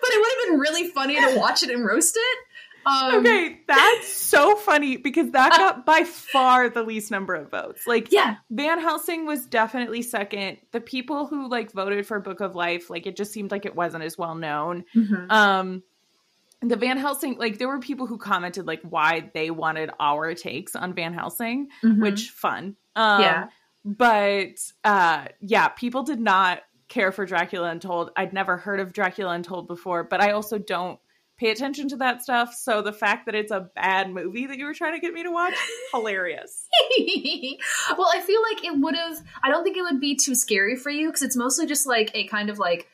[0.00, 2.38] but it would have been really funny to watch it and roast it.
[2.86, 7.50] Um, okay, that's so funny because that uh, got by far the least number of
[7.50, 7.86] votes.
[7.86, 10.58] Like, yeah, Van Helsing was definitely second.
[10.72, 13.74] The people who like voted for Book of Life, like, it just seemed like it
[13.74, 14.84] wasn't as well known.
[14.94, 15.30] Mm-hmm.
[15.30, 15.82] Um,
[16.70, 20.76] the Van Helsing, like, there were people who commented like why they wanted our takes
[20.76, 22.00] on Van Helsing, mm-hmm.
[22.02, 22.76] which fun.
[22.96, 23.48] Um, yeah,
[23.84, 28.10] but uh, yeah, people did not care for Dracula Untold.
[28.16, 30.98] I'd never heard of Dracula Untold before, but I also don't
[31.36, 32.54] pay attention to that stuff.
[32.54, 35.24] So the fact that it's a bad movie that you were trying to get me
[35.24, 35.54] to watch,
[35.92, 36.68] hilarious.
[37.98, 40.76] well, I feel like it would have, I don't think it would be too scary
[40.76, 42.88] for you because it's mostly just like a kind of like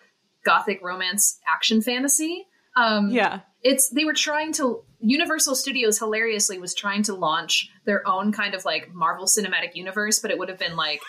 [0.44, 2.46] gothic romance action fantasy.
[2.76, 3.40] Um, yeah.
[3.62, 8.54] It's, they were trying to, Universal Studios hilariously was trying to launch their own kind
[8.54, 11.00] of like Marvel Cinematic Universe, but it would have been like,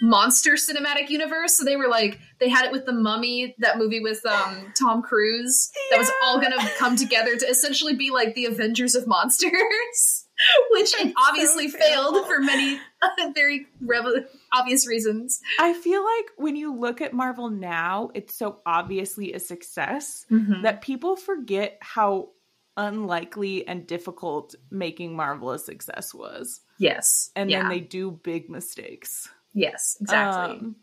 [0.00, 1.56] monster cinematic universe.
[1.56, 5.02] So they were like, they had it with the Mummy, that movie with um, Tom
[5.02, 10.23] Cruise, that was all gonna come together to essentially be like the Avengers of monsters,
[10.70, 15.40] which obviously so failed for many uh, very rev- obvious reasons.
[15.58, 20.62] I feel like when you look at Marvel now, it's so obviously a success mm-hmm.
[20.62, 22.30] that people forget how
[22.76, 26.60] unlikely and difficult making Marvel a success was.
[26.78, 27.30] Yes.
[27.36, 27.60] And yeah.
[27.60, 29.28] then they do big mistakes.
[29.52, 30.58] Yes, exactly.
[30.58, 30.76] Um,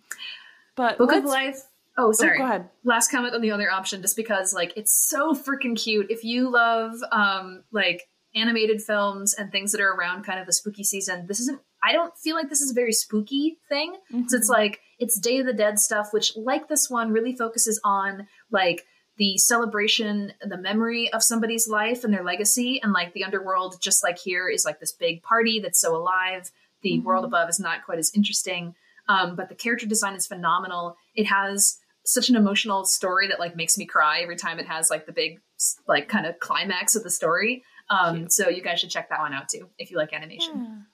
[0.75, 1.61] but Book of Life.
[1.97, 2.37] Oh, sorry.
[2.37, 2.69] Oh, go ahead.
[2.85, 6.07] Last comment on the other option, just because like it's so freaking cute.
[6.09, 10.53] If you love um like animated films and things that are around kind of the
[10.53, 11.59] spooky season, this isn't.
[11.83, 13.95] I don't feel like this is a very spooky thing.
[14.13, 14.27] Mm-hmm.
[14.27, 17.79] So it's like it's Day of the Dead stuff, which like this one really focuses
[17.83, 18.85] on like
[19.17, 24.03] the celebration, the memory of somebody's life and their legacy, and like the underworld, just
[24.03, 26.51] like here, is like this big party that's so alive
[26.81, 27.07] the mm-hmm.
[27.07, 28.75] world above is not quite as interesting.
[29.07, 30.97] Um, but the character design is phenomenal.
[31.15, 34.89] It has such an emotional story that like makes me cry every time it has
[34.89, 35.39] like the big
[35.87, 37.63] like kind of climax of the story.
[37.91, 40.85] Um, so you guys should check that one out too if you like animation.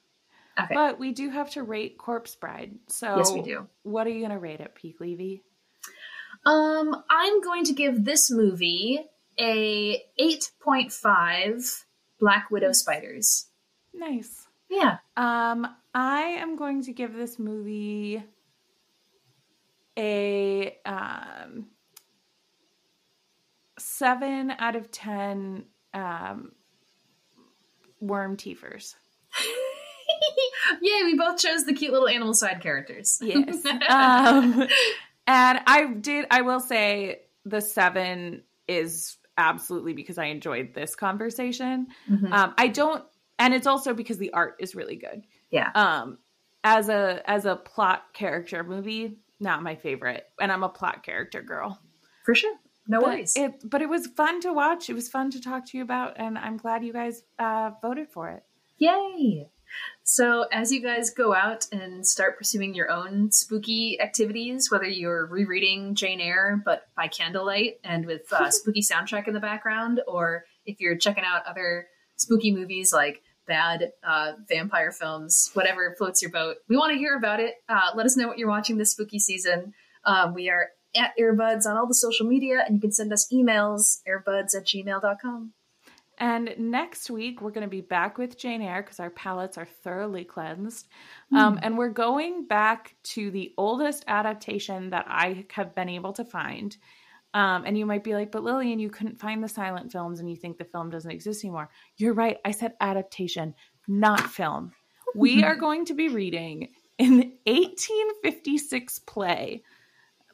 [0.58, 0.64] Yeah.
[0.64, 0.74] Okay.
[0.74, 2.74] But we do have to rate Corpse Bride.
[2.88, 3.68] So yes, we do.
[3.84, 5.44] What are you gonna rate it, Peak Levy?
[6.46, 9.06] Um, I'm going to give this movie
[9.40, 11.84] a 8.5
[12.20, 13.48] Black Widow spiders.
[13.94, 14.48] Nice.
[14.70, 14.98] Yeah.
[15.16, 18.24] Um, I am going to give this movie
[19.98, 21.68] a um,
[23.80, 26.52] seven out of ten um,
[28.00, 28.96] worm teethers.
[30.82, 33.20] Yay, we both chose the cute little animal side characters.
[33.22, 33.66] Yes.
[33.90, 34.68] um,
[35.28, 41.88] and I did, I will say the seven is absolutely because I enjoyed this conversation.
[42.10, 42.34] Mm-hmm.
[42.34, 43.04] Um, I don't
[43.40, 45.24] and it's also because the art is really good.
[45.52, 45.72] Yeah.
[45.74, 46.18] Um,
[46.64, 51.42] as a as a plot character movie, not my favorite, and I'm a plot character
[51.42, 51.80] girl.
[52.26, 52.56] For sure.
[52.88, 53.36] No but worries.
[53.36, 54.90] It, but it was fun to watch.
[54.90, 58.10] It was fun to talk to you about, and I'm glad you guys uh, voted
[58.10, 58.44] for it.
[58.78, 59.50] Yay!
[60.04, 65.26] So, as you guys go out and start pursuing your own spooky activities, whether you're
[65.26, 70.46] rereading Jane Eyre but by candlelight and with uh, spooky soundtrack in the background, or
[70.66, 76.32] if you're checking out other spooky movies like bad uh, vampire films, whatever floats your
[76.32, 76.58] boat.
[76.68, 77.56] We want to hear about it.
[77.68, 79.74] Uh, let us know what you're watching this spooky season.
[80.06, 83.32] Um, we are at Earbuds on all the social media, and you can send us
[83.32, 85.54] emails, earbuds at gmail.com.
[86.20, 89.68] And next week, we're going to be back with Jane Eyre because our palates are
[89.84, 90.88] thoroughly cleansed.
[91.32, 91.38] Mm.
[91.38, 96.26] Um, and we're going back to the oldest adaptation that I have been able to
[96.26, 96.76] find.
[97.36, 100.28] Um, and you might be like, but Lillian, you couldn't find the silent films and
[100.28, 101.70] you think the film doesn't exist anymore.
[101.98, 102.38] You're right.
[102.44, 103.54] I said adaptation,
[103.88, 104.72] not film.
[105.14, 109.62] We are going to be reading an 1856 play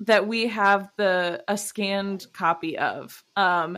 [0.02, 3.24] that we have the a scanned copy of.
[3.36, 3.78] Um,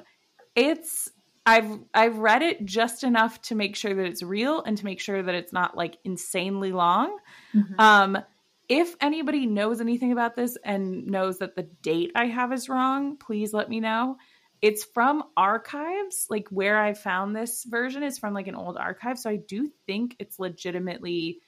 [0.56, 1.10] it's
[1.46, 5.00] I've I've read it just enough to make sure that it's real and to make
[5.00, 7.18] sure that it's not like insanely long.
[7.54, 7.80] Mm-hmm.
[7.80, 8.18] Um,
[8.68, 13.18] if anybody knows anything about this and knows that the date I have is wrong,
[13.18, 14.18] please let me know.
[14.62, 19.20] It's from archives, like where I found this version is from like an old archive.
[19.20, 21.42] So I do think it's legitimately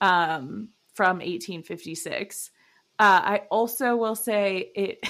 [0.00, 2.50] um, from 1856.
[2.98, 5.06] Uh, I also will say it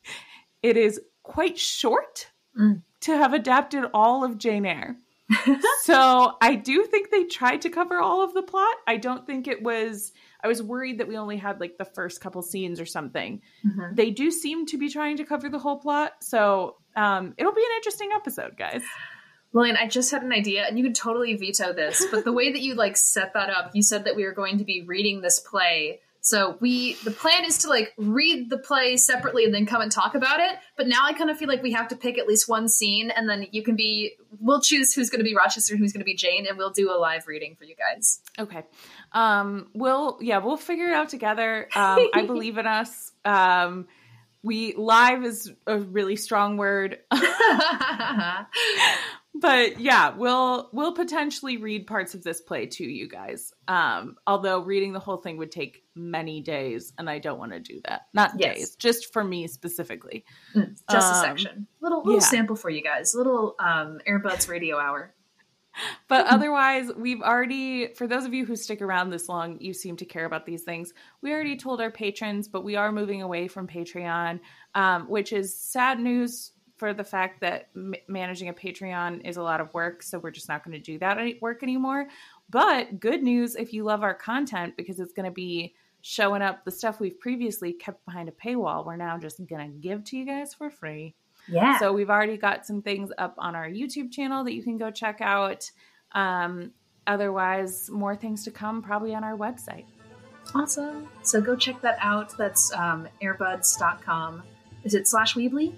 [0.62, 2.28] it is quite short
[2.58, 2.82] mm.
[3.00, 4.96] to have adapted all of Jane Eyre.
[5.82, 8.74] so I do think they tried to cover all of the plot.
[8.86, 10.12] I don't think it was.
[10.44, 13.40] I was worried that we only had like the first couple scenes or something.
[13.64, 13.94] Mm-hmm.
[13.94, 17.62] They do seem to be trying to cover the whole plot, so um, it'll be
[17.62, 18.82] an interesting episode, guys.
[19.52, 22.52] Lillian, I just had an idea, and you could totally veto this, but the way
[22.52, 25.20] that you like set that up, you said that we were going to be reading
[25.20, 29.66] this play so we the plan is to like read the play separately and then
[29.66, 30.52] come and talk about it.
[30.76, 33.10] But now I kind of feel like we have to pick at least one scene
[33.10, 36.46] and then you can be we'll choose who's gonna be Rochester, who's gonna be Jane,
[36.48, 38.20] and we'll do a live reading for you guys.
[38.38, 38.62] Okay.
[39.10, 41.68] Um we'll yeah, we'll figure it out together.
[41.74, 43.10] Um I believe in us.
[43.24, 43.88] Um
[44.44, 47.00] we live is a really strong word.
[49.34, 53.52] but yeah, we'll we'll potentially read parts of this play to you guys.
[53.66, 57.60] Um, although reading the whole thing would take many days, and I don't want to
[57.60, 58.02] do that.
[58.12, 58.56] Not yes.
[58.56, 60.24] days, just for me specifically.
[60.54, 62.26] Mm, just um, a section, little little yeah.
[62.26, 65.14] sample for you guys, little um, Airbuds radio hour.
[66.06, 69.96] But otherwise, we've already, for those of you who stick around this long, you seem
[69.96, 70.92] to care about these things.
[71.22, 74.40] We already told our patrons, but we are moving away from Patreon,
[74.74, 76.52] um, which is sad news
[76.82, 80.02] for the fact that m- managing a Patreon is a lot of work.
[80.02, 82.08] So we're just not going to do that work anymore.
[82.50, 86.64] But good news if you love our content, because it's going to be showing up
[86.64, 88.84] the stuff we've previously kept behind a paywall.
[88.84, 91.14] We're now just going to give to you guys for free.
[91.46, 91.78] Yeah.
[91.78, 94.90] So we've already got some things up on our YouTube channel that you can go
[94.90, 95.70] check out.
[96.10, 96.72] Um,
[97.06, 99.84] otherwise, more things to come probably on our website.
[100.52, 101.08] Awesome.
[101.22, 102.36] So go check that out.
[102.36, 104.42] That's um, airbuds.com.
[104.82, 105.74] Is it slash Weebly?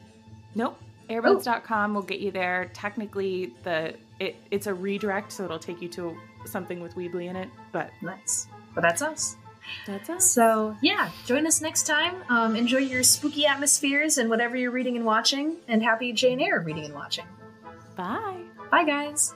[0.55, 0.79] Nope
[1.09, 2.71] airbuds.com will get you there.
[2.75, 7.37] Technically the it, it's a redirect so it'll take you to something with weebly in
[7.37, 8.47] it but nice.
[8.75, 9.37] But that's us.
[9.87, 10.31] That's us.
[10.31, 12.15] So yeah join us next time.
[12.29, 16.61] Um, enjoy your spooky atmospheres and whatever you're reading and watching and happy jane eyre
[16.61, 17.27] reading and watching.
[17.97, 18.43] Bye.
[18.71, 19.35] Bye guys